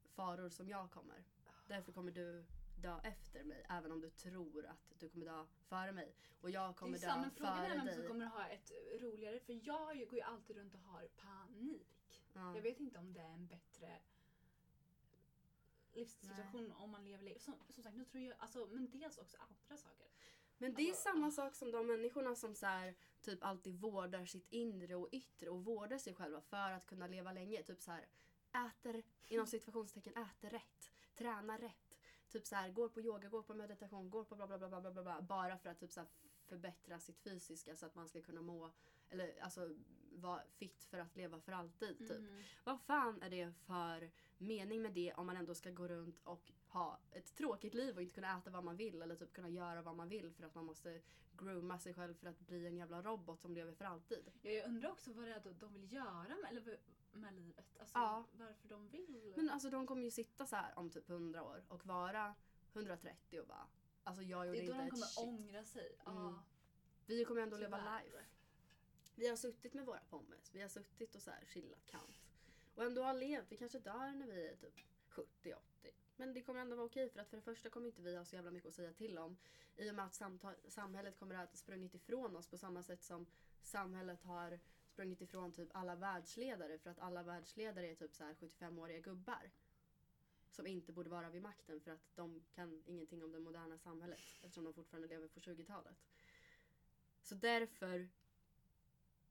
faror 0.10 0.50
som 0.50 0.70
jag 0.70 0.92
kommer. 0.92 1.24
Därför 1.68 1.92
kommer 1.92 2.12
du 2.12 2.46
dö 2.82 3.00
efter 3.04 3.44
mig 3.44 3.66
även 3.70 3.92
om 3.92 4.02
du 4.02 4.10
tror 4.10 4.66
att 4.66 4.94
du 5.00 5.10
kommer 5.10 5.26
dö 5.26 5.46
före 5.68 5.92
mig. 5.92 6.16
Och 6.42 6.50
jag 6.50 6.70
Det 6.70 6.74
kommer 6.74 6.98
är 6.98 7.02
samma 7.02 7.24
dö 7.24 7.30
frågan 7.36 7.58
är 7.58 7.68
före 7.68 7.78
vem 7.78 7.86
dig. 7.86 7.96
som 7.96 8.08
kommer 8.08 8.26
ha 8.26 8.48
ett 8.48 8.72
roligare. 9.02 9.40
För 9.40 9.54
jag 9.68 9.98
går 9.98 10.14
ju 10.14 10.22
alltid 10.22 10.56
runt 10.58 10.74
och 10.74 10.80
har 10.82 11.08
panik. 11.08 12.24
Ja. 12.34 12.56
Jag 12.56 12.62
vet 12.62 12.80
inte 12.80 13.00
om 13.00 13.14
det 13.14 13.20
är 13.20 13.34
en 13.34 13.48
bättre 13.48 14.00
livssituation 15.94 16.72
om 16.72 16.92
man 16.92 17.04
lever 17.04 17.24
länge. 17.24 17.40
Som, 17.40 17.54
som 17.70 17.84
sagt, 17.84 17.96
nu 17.96 18.06
tror 18.06 18.24
jag, 18.24 18.36
alltså, 18.40 18.68
men 18.72 18.90
dels 18.90 19.18
också 19.18 19.38
andra 19.38 19.78
saker. 19.78 20.08
Men 20.58 20.74
det 20.74 20.90
är 20.90 20.94
samma 20.94 21.32
sak 21.32 21.56
som 21.56 21.72
de 21.72 21.88
människorna 21.88 22.36
som 22.36 22.56
så 22.56 22.66
här, 22.66 22.96
typ 23.22 23.44
alltid 23.44 23.80
vårdar 23.80 24.26
sitt 24.26 24.48
inre 24.50 24.96
och 24.96 25.10
yttre 25.12 25.50
och 25.50 25.66
vårdar 25.66 25.98
sig 25.98 26.14
själva 26.14 26.42
för 26.42 26.72
att 26.72 26.86
kunna 26.86 27.08
leva 27.08 27.32
länge. 27.32 27.64
Typ 27.64 27.82
så 27.82 27.92
här, 27.92 28.08
äter, 28.68 29.04
inom 29.28 29.48
situationstecken, 29.48 30.14
äter 30.14 30.50
rätt, 30.50 30.92
tränar 31.16 31.58
rätt. 31.58 31.98
Typ 32.30 32.48
så 32.48 32.56
här, 32.56 32.70
går 32.70 32.90
på 32.90 33.02
yoga, 33.02 33.30
går 33.30 33.44
på 33.44 33.54
meditation, 33.54 34.10
går 34.10 34.24
på 34.24 34.36
bla 34.36 34.48
bla 34.48 34.58
bla 34.58 34.70
bla 34.70 34.82
bla 34.82 34.92
bla, 34.92 35.04
bla 35.04 35.22
bara 35.22 35.58
för 35.58 35.70
att 35.70 35.80
typ 35.80 35.92
så 35.92 36.00
här 36.00 36.10
förbättra 36.48 37.00
sitt 37.00 37.20
fysiska 37.20 37.76
så 37.76 37.86
att 37.86 37.96
man 37.96 38.08
ska 38.08 38.22
kunna 38.22 38.42
må 38.42 38.72
eller 39.10 39.42
alltså 39.42 39.70
vara 40.12 40.42
fit 40.58 40.84
för 40.84 40.98
att 41.00 41.16
leva 41.16 41.40
för 41.40 41.52
alltid. 41.52 41.98
Typ. 41.98 42.12
Mm. 42.12 42.44
Vad 42.64 42.82
fan 42.82 43.22
är 43.22 43.30
det 43.30 43.54
för 43.66 44.12
mening 44.38 44.82
med 44.82 44.94
det 44.94 45.14
om 45.14 45.26
man 45.28 45.38
ändå 45.38 45.56
ska 45.56 45.72
gå 45.72 45.88
runt 45.88 46.20
och 46.24 46.52
ha 46.68 47.00
ett 47.12 47.36
tråkigt 47.36 47.74
liv 47.74 47.96
och 47.96 48.02
inte 48.02 48.16
kunna 48.16 48.38
äta 48.38 48.50
vad 48.50 48.64
man 48.64 48.78
vill 48.78 49.02
eller 49.02 49.16
typ 49.16 49.34
kunna 49.34 49.50
göra 49.50 49.82
vad 49.82 49.96
man 49.96 50.10
vill 50.10 50.32
för 50.34 50.44
att 50.44 50.56
man 50.56 50.66
måste 50.66 51.02
grooma 51.38 51.80
sig 51.80 51.94
själv 51.94 52.14
för 52.14 52.28
att 52.28 52.40
bli 52.40 52.68
en 52.68 52.78
jävla 52.78 53.02
robot 53.02 53.42
som 53.42 53.54
lever 53.54 53.74
för 53.74 53.86
alltid. 53.86 54.32
Ja, 54.42 54.52
jag 54.52 54.66
undrar 54.68 54.90
också 54.92 55.14
vad 55.14 55.26
det 55.28 55.34
är 55.34 55.54
de 55.60 55.74
vill 55.74 55.94
göra 55.94 56.36
med, 56.42 56.50
eller 56.50 56.80
med 57.12 57.34
livet. 57.34 57.78
Alltså 57.80 57.98
Ja. 57.98 58.26
varför 58.32 58.68
de 58.68 58.90
vill. 58.90 59.34
Men 59.36 59.50
alltså 59.50 59.70
de 59.70 59.88
kommer 59.88 60.02
ju 60.04 60.12
sitta 60.12 60.46
så 60.46 60.56
här 60.56 60.80
om 60.80 60.90
typ 60.90 61.10
100 61.10 61.44
år 61.44 61.64
och 61.68 61.86
vara 61.86 62.36
130 62.74 63.40
och 63.42 63.48
bara 63.48 63.68
Alltså 64.04 64.24
jag 64.24 64.48
gjorde 64.48 64.60
det 64.60 64.66
är 64.66 64.68
då 64.68 64.74
inte 64.74 64.78
de 64.82 64.86
ett 64.88 64.92
kommer 64.92 65.06
shit. 65.06 65.28
ångra 65.28 65.64
sig. 65.64 65.96
Mm. 66.06 66.18
Ja, 66.24 66.44
Vi 67.06 67.26
kommer 67.26 67.42
ändå 67.42 67.58
leva 67.58 67.78
tyvärr. 67.78 68.04
life. 68.04 68.18
Vi 69.20 69.28
har 69.28 69.36
suttit 69.36 69.74
med 69.74 69.86
våra 69.86 70.00
pommes, 70.10 70.52
vi 70.54 70.62
har 70.62 70.70
suttit 70.70 71.16
och 71.16 71.22
så 71.22 71.32
här 71.32 71.46
chillat 71.46 71.86
kant. 71.86 72.22
Och 72.76 72.84
ändå 72.84 73.04
har 73.04 73.14
levt, 73.14 73.52
vi 73.52 73.58
kanske 73.58 73.80
dör 73.80 74.12
när 74.12 74.28
vi 74.28 74.48
är 74.48 74.56
typ 74.56 74.80
70-80. 75.10 75.56
Men 76.16 76.34
det 76.34 76.42
kommer 76.42 76.60
ändå 76.60 76.76
vara 76.76 76.86
okej 76.86 77.10
för 77.10 77.20
att 77.20 77.30
för 77.30 77.38
det 77.38 77.44
första 77.44 77.70
kommer 77.70 77.88
inte 77.88 78.02
vi 78.02 78.16
ha 78.16 78.26
så 78.26 78.36
jävla 78.36 78.52
mycket 78.52 78.70
att 78.70 78.76
säga 78.76 78.94
till 78.94 79.18
om. 79.18 79.38
I 79.76 79.92
och 79.92 79.96
med 79.96 80.06
att 80.06 80.22
samhället 80.68 81.20
kommer 81.20 81.36
att 81.36 81.50
ha 81.50 81.58
sprungit 81.58 81.96
ifrån 81.96 82.36
oss 82.36 82.48
på 82.48 82.58
samma 82.58 82.84
sätt 82.84 83.04
som 83.04 83.26
samhället 83.62 84.24
har 84.24 84.60
sprungit 84.88 85.22
ifrån 85.22 85.52
typ 85.52 85.70
alla 85.72 85.96
världsledare 85.96 86.78
för 86.78 86.90
att 86.90 87.00
alla 87.00 87.24
världsledare 87.24 87.88
är 87.92 87.96
typ 87.96 88.16
så 88.16 88.24
här 88.24 88.34
75-åriga 88.34 89.00
gubbar. 89.00 89.52
Som 90.50 90.68
inte 90.68 90.92
borde 90.92 91.10
vara 91.10 91.30
vid 91.30 91.42
makten 91.42 91.82
för 91.82 91.92
att 91.92 92.16
de 92.16 92.44
kan 92.56 92.84
ingenting 92.86 93.24
om 93.24 93.32
det 93.32 93.40
moderna 93.40 93.78
samhället 93.78 94.20
eftersom 94.42 94.64
de 94.64 94.74
fortfarande 94.74 95.08
lever 95.08 95.28
på 95.28 95.40
20-talet. 95.40 95.96
Så 97.22 97.36
därför 97.36 98.10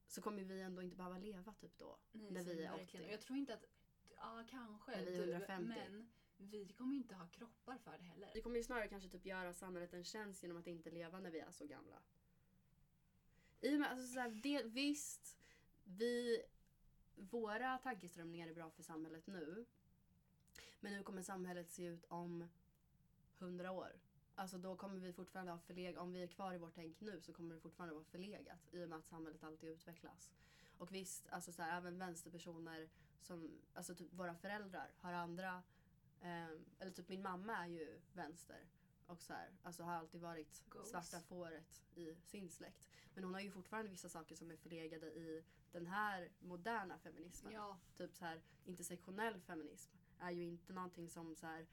så 0.06 0.22
kommer 0.22 0.44
vi 0.44 0.60
ändå 0.60 0.82
inte 0.82 0.96
behöva 0.96 1.18
leva 1.18 1.54
typ 1.54 1.78
då. 1.78 1.98
Nej, 2.12 2.30
när 2.30 2.42
vi 2.44 2.64
är 2.64 2.76
verkligen. 2.76 3.04
80. 3.04 3.08
Och 3.08 3.12
Jag 3.12 3.20
tror 3.20 3.38
inte 3.38 3.54
att, 3.54 3.64
ja 4.16 4.44
kanske 4.48 4.92
Eller 4.92 5.26
du, 5.26 5.32
150. 5.32 5.74
men 5.78 6.08
vi 6.36 6.68
kommer 6.68 6.96
inte 6.96 7.14
ha 7.14 7.28
kroppar 7.28 7.78
för 7.78 7.98
det 7.98 8.04
heller. 8.04 8.30
Vi 8.34 8.42
kommer 8.42 8.56
ju 8.56 8.62
snarare 8.62 8.88
kanske 8.88 9.08
typ 9.08 9.26
göra 9.26 9.54
samhället 9.54 9.92
en 9.92 10.04
tjänst 10.04 10.42
genom 10.42 10.56
att 10.58 10.66
inte 10.66 10.90
leva 10.90 11.20
när 11.20 11.30
vi 11.30 11.38
är 11.38 11.50
så 11.50 11.66
gamla. 11.66 12.02
I 13.60 13.76
och 13.76 13.80
med, 13.80 13.90
alltså 13.90 14.06
så 14.06 14.20
här, 14.20 14.30
det, 14.30 14.62
visst, 14.62 15.38
vi, 15.84 16.42
våra 17.14 17.78
tankeströmningar 17.78 18.48
är 18.48 18.54
bra 18.54 18.70
för 18.70 18.82
samhället 18.82 19.26
nu. 19.26 19.66
Men 20.80 20.94
hur 20.94 21.02
kommer 21.02 21.22
samhället 21.22 21.70
se 21.70 21.84
ut 21.84 22.04
om 22.04 22.48
hundra 23.38 23.70
år? 23.70 24.00
Alltså 24.38 24.58
då 24.58 24.76
kommer 24.76 25.00
vi 25.00 25.12
fortfarande 25.12 25.52
ha 25.52 25.58
förlegat, 25.58 26.02
om 26.02 26.12
vi 26.12 26.22
är 26.22 26.26
kvar 26.26 26.54
i 26.54 26.58
vårt 26.58 26.74
tänk 26.74 27.00
nu 27.00 27.20
så 27.20 27.32
kommer 27.32 27.54
det 27.54 27.60
fortfarande 27.60 27.94
vara 27.94 28.04
förlegat 28.04 28.68
i 28.72 28.84
och 28.84 28.88
med 28.88 28.98
att 28.98 29.06
samhället 29.06 29.44
alltid 29.44 29.70
utvecklas. 29.70 30.30
Och 30.78 30.94
visst, 30.94 31.28
alltså 31.28 31.52
så 31.52 31.62
här, 31.62 31.78
även 31.78 31.98
vänsterpersoner 31.98 32.88
som, 33.20 33.60
alltså 33.74 33.94
typ 33.94 34.12
våra 34.12 34.34
föräldrar 34.34 34.90
har 35.00 35.12
andra 35.12 35.62
Ehm, 36.20 36.64
eller 36.78 36.92
typ 36.92 37.08
min 37.08 37.22
mamma 37.22 37.56
är 37.56 37.66
ju 37.66 38.00
vänster. 38.12 38.66
Och 39.06 39.22
så 39.22 39.32
här, 39.32 39.50
alltså 39.62 39.82
har 39.82 39.92
alltid 39.92 40.20
varit 40.20 40.62
Goals. 40.68 40.90
svarta 40.90 41.20
fåret 41.20 41.82
i 41.94 42.14
sin 42.14 42.50
släkt. 42.50 42.88
Men 43.14 43.24
hon 43.24 43.34
har 43.34 43.40
ju 43.40 43.50
fortfarande 43.50 43.90
vissa 43.90 44.08
saker 44.08 44.34
som 44.34 44.50
är 44.50 44.56
förlegade 44.56 45.06
i 45.06 45.44
den 45.72 45.86
här 45.86 46.28
moderna 46.38 46.98
feminismen. 46.98 47.52
Ja, 47.52 47.78
Typ 47.96 48.14
så 48.14 48.24
här 48.24 48.42
intersektionell 48.64 49.40
feminism 49.40 49.92
är 50.18 50.30
ju 50.30 50.44
inte 50.44 50.72
någonting 50.72 51.10
som 51.10 51.36
så 51.36 51.46
här, 51.46 51.66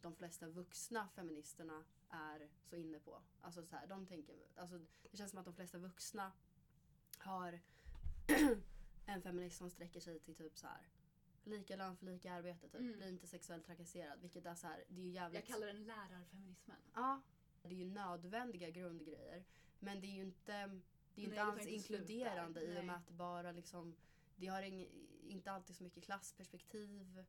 de 0.00 0.14
flesta 0.14 0.48
vuxna 0.48 1.08
feministerna 1.08 1.84
är 2.10 2.48
så 2.64 2.76
inne 2.76 2.98
på. 2.98 3.22
Alltså 3.40 3.66
så 3.66 3.76
här, 3.76 3.86
de 3.86 4.06
tänker, 4.06 4.36
alltså, 4.56 4.78
det 5.10 5.16
känns 5.16 5.30
som 5.30 5.38
att 5.38 5.44
de 5.44 5.54
flesta 5.54 5.78
vuxna 5.78 6.32
har 7.18 7.60
en 9.06 9.22
feminism 9.22 9.58
som 9.58 9.70
sträcker 9.70 10.00
sig 10.00 10.20
till 10.20 10.34
typ 10.34 10.58
så 10.58 10.66
här 10.66 10.88
lika 11.46 11.76
lön 11.76 11.96
för 11.96 12.06
lika 12.06 12.32
arbete 12.32 12.68
typ. 12.68 12.80
Mm. 12.80 12.96
Bli 12.96 13.08
inte 13.08 13.26
sexuellt 13.26 13.66
trakasserad. 13.66 14.20
Vilket 14.20 14.46
är 14.46 14.54
så 14.54 14.66
här, 14.66 14.84
det 14.88 15.00
är 15.00 15.04
ju 15.04 15.10
jävligt... 15.10 15.48
jag 15.48 15.54
kallar 15.54 15.66
den 15.66 15.84
lärarfeminismen. 15.84 16.76
Ja. 16.94 17.20
Det 17.62 17.68
är 17.68 17.78
ju 17.78 17.84
nödvändiga 17.84 18.70
grundgrejer. 18.70 19.44
Men 19.78 20.00
det 20.00 20.06
är 20.06 20.14
ju 20.14 20.22
inte, 20.22 20.80
det 21.14 21.22
är 21.22 21.24
inte 21.24 21.42
alls 21.42 21.66
inkluderande 21.66 22.60
i 22.60 22.80
och 22.80 22.84
med 22.84 22.96
att 22.96 23.10
bara 23.10 23.52
liksom 23.52 23.96
det 24.36 24.46
har 24.46 24.62
ing, 24.62 24.88
inte 25.22 25.52
alltid 25.52 25.76
så 25.76 25.82
mycket 25.84 26.04
klassperspektiv. 26.04 27.24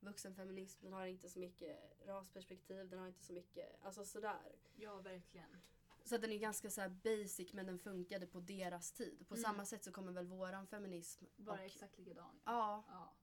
Vuxenfeminism 0.00 0.84
den 0.84 0.92
har 0.92 1.06
inte 1.06 1.28
så 1.28 1.38
mycket 1.38 1.78
rasperspektiv, 2.06 2.88
den 2.88 2.98
har 2.98 3.06
inte 3.06 3.22
så 3.24 3.32
mycket, 3.32 3.84
alltså 3.84 4.04
sådär. 4.04 4.56
Ja, 4.76 4.96
verkligen. 5.00 5.56
Så 6.04 6.18
den 6.18 6.32
är 6.32 6.38
ganska 6.38 6.70
så 6.70 6.88
basic 6.88 7.52
men 7.52 7.66
den 7.66 7.78
funkade 7.78 8.26
på 8.26 8.40
deras 8.40 8.92
tid. 8.92 9.28
På 9.28 9.34
Mm. 9.34 9.42
samma 9.42 9.64
sätt 9.66 9.84
så 9.84 9.92
kommer 9.92 10.12
väl 10.12 10.26
våran 10.26 10.66
feminism 10.66 11.24
och, 11.48 11.58
exakt 11.60 11.98
likadan. 11.98 12.40
Ja, 12.44 12.84
Ja. 12.88 13.14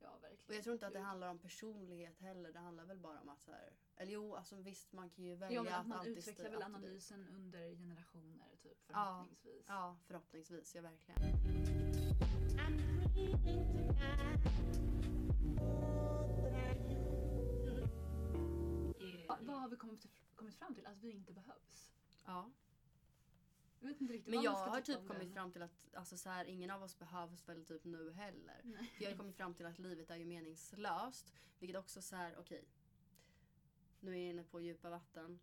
Ja, 0.00 0.18
verkligen. 0.22 0.48
och 0.48 0.54
jag 0.54 0.62
tror 0.64 0.72
inte 0.74 0.86
att 0.86 0.92
det 0.92 1.00
handlar 1.00 1.28
om 1.28 1.38
personlighet 1.38 2.18
heller. 2.20 2.52
Det 2.52 2.58
handlar 2.58 2.84
väl 2.84 2.98
bara 2.98 3.20
om 3.20 3.28
att 3.28 3.42
så 3.44 3.52
här, 3.52 3.72
eller 3.96 4.12
jo, 4.12 4.34
alltså 4.36 4.56
visst 4.56 4.92
man 4.92 5.10
kan 5.10 5.24
ju 5.24 5.34
välja 5.34 5.56
Ja, 5.56 5.62
men 5.62 5.72
att 5.72 5.80
att 5.80 5.86
man 5.86 5.98
alltid 5.98 6.18
utvecklar 6.18 6.50
väl 6.50 6.62
analysen 6.62 7.28
under 7.28 7.74
generationer 7.76 8.56
typ 8.62 8.78
Ja. 8.88 8.94
förhoppningsvis. 8.94 9.64
Ja, 9.68 9.96
förhoppningsvis. 10.06 10.74
Ja, 10.74 10.82
verkligen. 10.82 11.18
Va- 19.28 19.38
Vad 19.40 19.60
har 19.60 19.68
vi 19.68 19.76
kommit, 19.76 20.06
kommit 20.34 20.54
fram 20.54 20.74
till? 20.74 20.86
Att 20.86 20.96
vi 20.98 21.10
inte 21.10 21.32
behövs. 21.32 21.92
Ja. 22.26 22.50
Jag 23.80 23.88
vet 23.88 24.00
inte 24.00 24.14
riktigt 24.14 24.34
Men 24.34 24.42
jag 24.42 24.58
ska 24.58 24.70
har 24.70 24.80
typ 24.80 24.98
om 24.98 25.06
kommit 25.06 25.22
den. 25.22 25.32
fram 25.32 25.52
till 25.52 25.62
att 25.62 25.94
alltså, 25.94 26.16
så 26.16 26.30
här, 26.30 26.44
ingen 26.44 26.70
av 26.70 26.82
oss 26.82 26.98
behövs 26.98 27.48
väl 27.48 27.64
typ 27.64 27.84
nu 27.84 28.12
heller. 28.12 28.60
Nej. 28.64 28.92
För 28.96 29.04
jag 29.04 29.10
har 29.10 29.16
kommit 29.16 29.36
fram 29.36 29.54
till 29.54 29.66
att 29.66 29.78
livet 29.78 30.10
är 30.10 30.16
ju 30.16 30.24
meningslöst. 30.24 31.32
Vilket 31.58 31.78
också 31.78 32.02
så 32.02 32.16
här, 32.16 32.38
okej. 32.38 32.64
Nu 34.00 34.10
är 34.12 34.16
jag 34.16 34.30
inne 34.30 34.44
på 34.44 34.60
djupa 34.60 34.90
vatten. 34.90 35.38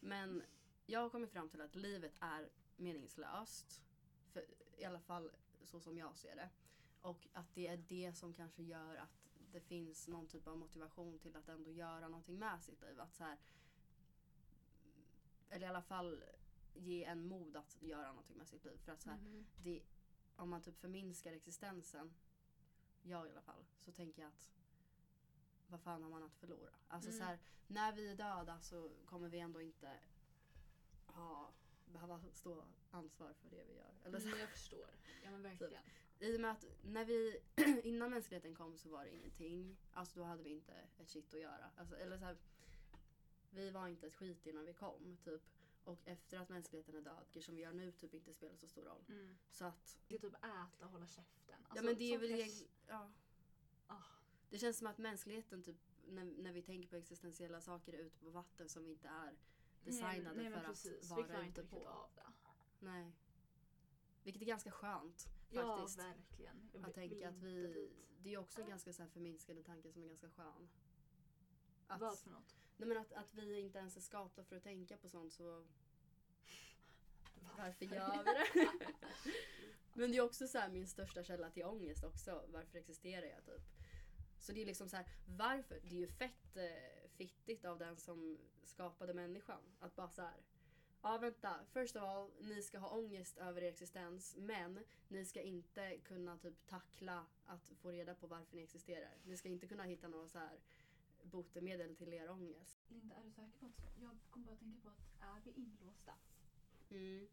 Men 0.00 0.42
jag 0.86 1.00
har 1.00 1.10
kommit 1.10 1.30
fram 1.30 1.48
till 1.48 1.60
att 1.60 1.74
livet 1.74 2.14
är 2.20 2.48
meningslöst. 2.76 3.82
För, 4.32 4.44
I 4.76 4.84
alla 4.84 5.00
fall 5.00 5.30
så 5.62 5.80
som 5.80 5.98
jag 5.98 6.16
ser 6.16 6.36
det. 6.36 6.50
Och 7.00 7.28
att 7.32 7.54
det 7.54 7.66
är 7.66 7.76
det 7.76 8.12
som 8.12 8.34
kanske 8.34 8.62
gör 8.62 8.96
att 8.96 9.30
det 9.52 9.60
finns 9.60 10.08
någon 10.08 10.26
typ 10.26 10.46
av 10.46 10.58
motivation 10.58 11.18
till 11.18 11.36
att 11.36 11.48
ändå 11.48 11.70
göra 11.70 12.08
någonting 12.08 12.38
med 12.38 12.62
sitt 12.62 12.80
liv. 12.82 13.00
Att 13.00 13.14
så 13.14 13.24
här, 13.24 13.38
eller 15.50 15.66
i 15.66 15.68
alla 15.68 15.82
fall 15.82 16.24
ge 16.74 17.04
en 17.04 17.26
mod 17.26 17.56
att 17.56 17.76
göra 17.82 18.08
någonting 18.08 18.36
med 18.36 18.48
sitt 18.48 18.64
liv. 18.64 18.78
För 18.84 18.92
att 18.92 19.02
så 19.02 19.10
här, 19.10 19.18
Mhm. 19.18 19.46
det, 19.62 19.82
om 20.36 20.48
man 20.50 20.62
typ 20.62 20.76
förminskar 20.78 21.32
existensen, 21.32 22.14
jag 23.02 23.26
i 23.26 23.30
alla 23.30 23.40
fall, 23.42 23.64
så 23.78 23.92
tänker 23.92 24.22
jag 24.22 24.28
att 24.28 24.50
vad 25.66 25.80
fan 25.80 26.02
har 26.02 26.10
man 26.10 26.22
att 26.22 26.34
förlora? 26.36 26.70
Alltså 26.88 27.10
Mm. 27.10 27.18
så 27.18 27.24
här, 27.24 27.38
när 27.66 27.92
vi 27.92 28.08
är 28.10 28.16
döda 28.16 28.60
så 28.60 28.90
kommer 29.06 29.28
vi 29.28 29.38
ändå 29.38 29.60
inte 29.60 29.98
ha, 31.06 31.52
behöva 31.86 32.20
stå 32.32 32.64
ansvar 32.90 33.32
för 33.32 33.50
det 33.50 33.64
vi 33.64 33.74
gör. 33.76 33.94
Eller 34.04 34.20
så, 34.20 34.26
Mm, 34.28 34.40
jag 34.40 34.50
förstår. 34.50 34.90
Ja 35.24 35.30
men 35.30 35.42
verkligen. 35.50 35.82
I 36.18 36.36
och 36.36 36.40
med 36.40 36.50
att 36.50 36.64
när 36.82 37.04
vi, 37.04 37.40
innan 37.84 38.10
mänskligheten 38.10 38.54
kom 38.54 38.78
så 38.78 38.88
var 38.88 39.04
det 39.04 39.14
ingenting. 39.14 39.76
Alltså 39.92 40.18
då 40.18 40.24
hade 40.24 40.42
vi 40.42 40.50
inte 40.50 40.72
ett 40.98 41.08
shit 41.10 41.34
att 41.34 41.40
göra. 41.40 41.70
Alltså, 41.76 41.96
eller 41.96 42.18
så 42.18 42.24
här, 42.24 42.36
vi 43.50 43.70
var 43.70 43.88
inte 43.88 44.06
ett 44.06 44.14
skit 44.14 44.46
innan 44.46 44.64
vi 44.64 44.72
kom 44.72 45.16
typ. 45.24 45.42
Och 45.84 46.00
efter 46.04 46.38
att 46.38 46.48
mänskligheten 46.48 46.94
är 46.94 47.00
död, 47.00 47.42
som 47.44 47.54
vi 47.54 47.62
gör 47.62 47.72
nu 47.72 47.92
typ 47.92 48.14
inte 48.14 48.34
spelar 48.34 48.56
så 48.56 48.68
stor 48.68 48.82
roll. 48.84 49.04
Mm. 49.08 49.36
Så 49.50 49.64
att 49.64 49.98
Det 50.08 50.14
är 50.14 50.18
typ 50.18 50.34
äta 50.34 50.84
och 50.84 50.90
hålla 50.90 51.06
käften. 51.06 51.34
ja 51.46 51.56
Alltså, 51.68 51.84
men 51.84 51.96
det 51.98 52.14
är 52.14 52.18
väl 52.18 52.30
eg- 52.30 52.68
ja. 52.86 53.12
Ah. 53.86 54.02
Det 54.50 54.58
känns 54.58 54.78
som 54.78 54.86
att 54.86 54.98
mänskligheten 54.98 55.62
typ 55.62 55.76
när, 56.06 56.24
när 56.24 56.52
vi 56.52 56.62
tänker 56.62 56.88
på 56.88 56.96
existentiella 56.96 57.60
saker 57.60 57.92
är 57.92 57.98
ute 57.98 58.18
på 58.18 58.30
vatten 58.30 58.68
som 58.68 58.86
inte 58.86 59.08
är 59.08 59.36
designade 59.84 60.36
nej, 60.36 60.50
men 60.50 60.60
för 60.60 60.68
precis. 60.68 61.02
att 61.02 61.10
vara 61.10 61.46
ute 61.46 61.64
på. 61.64 61.88
av 61.88 62.10
det. 62.14 62.32
Nej. 62.80 63.12
Vilket 64.22 64.42
är 64.42 64.46
ganska 64.46 64.70
skönt 64.70 65.26
Ja 65.50 65.76
faktiskt. 65.78 65.98
verkligen. 65.98 66.70
Jag 66.72 66.84
att 66.88 66.94
tänka 66.94 67.28
att 67.28 67.34
vi, 67.38 67.90
det 68.22 68.34
är 68.34 68.38
också 68.38 68.60
en 68.60 68.68
ganska 68.68 68.92
så 68.92 69.02
här 69.02 69.08
förminskande 69.08 69.62
tanke 69.62 69.92
som 69.92 70.02
är 70.02 70.06
ganska 70.06 70.30
skön. 70.30 70.68
Att, 71.86 72.00
Vad 72.00 72.18
för 72.18 72.30
något? 72.30 72.56
Nej 72.76 72.88
men 72.88 72.98
att, 72.98 73.12
att 73.12 73.34
vi 73.34 73.60
inte 73.60 73.78
ens 73.78 73.96
är 73.96 74.00
skapta 74.00 74.44
för 74.44 74.56
att 74.56 74.62
tänka 74.62 74.96
på 74.96 75.08
sånt 75.08 75.32
så 75.32 75.44
varför 77.58 77.84
gör 77.84 78.24
vi 78.24 78.60
det? 78.60 78.70
men 79.94 80.10
det 80.10 80.16
är 80.16 80.20
också 80.20 80.48
så 80.48 80.58
här 80.58 80.68
min 80.68 80.88
största 80.88 81.24
källa 81.24 81.50
till 81.50 81.64
ångest 81.64 82.04
också. 82.04 82.44
Varför 82.48 82.78
existerar 82.78 83.26
jag 83.26 83.44
typ? 83.44 83.62
Så 84.38 84.52
det 84.52 84.62
är 84.62 84.66
liksom 84.66 84.88
så 84.88 84.96
här, 84.96 85.06
varför? 85.26 85.80
Det 85.82 85.96
är 85.96 86.00
ju 86.00 86.08
fett 86.08 86.56
eh, 86.56 87.10
fittigt 87.16 87.64
av 87.64 87.78
den 87.78 87.96
som 87.96 88.38
skapade 88.64 89.14
människan. 89.14 89.60
Att 89.80 89.96
bara 89.96 90.10
så 90.10 90.22
här. 90.22 90.42
Ja 91.02 91.18
vänta, 91.18 91.60
first 91.72 91.96
of 91.96 92.02
all, 92.02 92.30
ni 92.40 92.62
ska 92.62 92.78
ha 92.78 92.88
ångest 92.88 93.38
över 93.38 93.62
er 93.62 93.68
existens 93.68 94.36
men 94.38 94.84
ni 95.08 95.24
ska 95.24 95.40
inte 95.40 95.98
kunna 95.98 96.38
typ 96.38 96.66
tackla 96.66 97.26
att 97.46 97.72
få 97.80 97.90
reda 97.90 98.14
på 98.14 98.26
varför 98.26 98.56
ni 98.56 98.62
existerar. 98.62 99.18
Ni 99.24 99.36
ska 99.36 99.48
inte 99.48 99.66
kunna 99.66 99.82
hitta 99.82 100.08
några 100.08 100.28
så 100.28 100.38
här 100.38 100.58
botemedel 101.24 101.96
till 101.96 102.12
er 102.12 102.30
ångest. 102.30 102.78
Linda, 102.88 103.14
är 103.14 103.24
du 103.24 103.30
säker 103.30 103.58
på 103.60 103.66
att... 103.66 103.82
Jag 104.00 104.10
kommer 104.30 104.46
bara 104.46 104.56
tänka 104.56 104.80
på 104.80 104.88
att 104.88 105.20
är 105.20 105.40
vi 105.44 105.50
inlåsta? 105.50 106.12
Mm. 106.90 107.28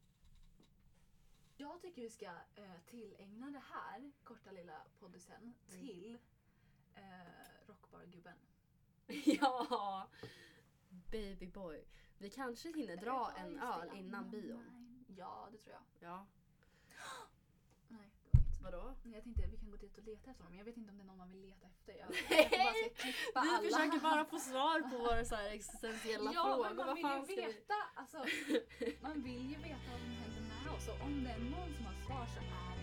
Jag 1.58 1.82
tycker 1.82 2.02
vi 2.02 2.10
ska 2.10 2.26
eh, 2.56 2.80
tillägna 2.86 3.52
det 3.52 3.64
här 3.74 4.12
korta 4.24 4.52
lilla 4.52 4.82
poddisen 5.00 5.42
Mm. 5.70 5.80
till 5.88 6.18
eh, 6.96 7.68
rockbargubben. 7.68 8.38
ja! 9.26 10.08
Babyboy. 11.12 11.84
Vi 12.18 12.30
kanske 12.30 12.72
hinner 12.72 12.98
dra 12.98 13.32
en 13.38 13.60
öl 13.60 13.90
innan 13.98 14.32
bion. 14.32 15.06
Ja, 15.18 15.50
det 15.52 15.58
tror 15.58 15.74
jag. 15.76 15.84
Ja. 16.10 16.26
Nej, 17.88 18.12
det 18.24 18.30
var 18.30 18.40
inget. 18.44 18.51
Vadå? 18.64 18.96
Jag 19.04 19.24
tänkte 19.24 19.48
vi 19.48 19.58
kan 19.58 19.72
gå 19.72 19.78
dit 19.78 19.98
och 19.98 20.04
leta 20.04 20.32
efter 20.32 20.44
honom. 20.44 20.58
Jag 20.58 20.66
vet 20.66 20.78
inte 20.78 20.92
om 20.92 20.98
det 20.98 21.04
är 21.04 21.08
någon 21.08 21.18
man 21.18 21.32
vill 21.32 21.42
leta 21.42 21.68
efter. 21.68 21.94
Jag, 22.02 22.10
jag 22.42 22.50
bara 22.52 22.74
ska 22.74 22.90
klippa 23.04 23.42
Vi 23.42 23.50
alla. 23.50 23.70
försöker 23.70 24.00
bara 24.00 24.26
få 24.26 24.40
svar 24.40 24.78
på 24.90 24.98
våra 24.98 25.26
så 25.26 25.36
här 25.36 25.50
existentiella 25.50 26.32
ja, 26.34 26.44
frågor. 26.44 26.74
men 26.74 27.02
man 27.02 27.26
vill 27.26 27.38
ju 27.38 27.42
vi... 27.42 27.42
veta. 27.42 27.80
Alltså, 27.96 28.18
man 29.02 29.24
vill 29.24 29.46
ju 29.54 29.58
veta 29.70 29.88
vad 29.92 30.00
som 30.06 30.12
händer 30.22 30.42
med 30.52 30.68
oss. 30.76 30.88
Och 30.92 31.00
om 31.06 31.24
det 31.24 31.32
är 31.38 31.40
någon 31.56 31.70
som 31.78 31.86
har 31.86 31.98
svar 32.06 32.26
så 32.34 32.40
är 32.40 32.76
det 32.78 32.81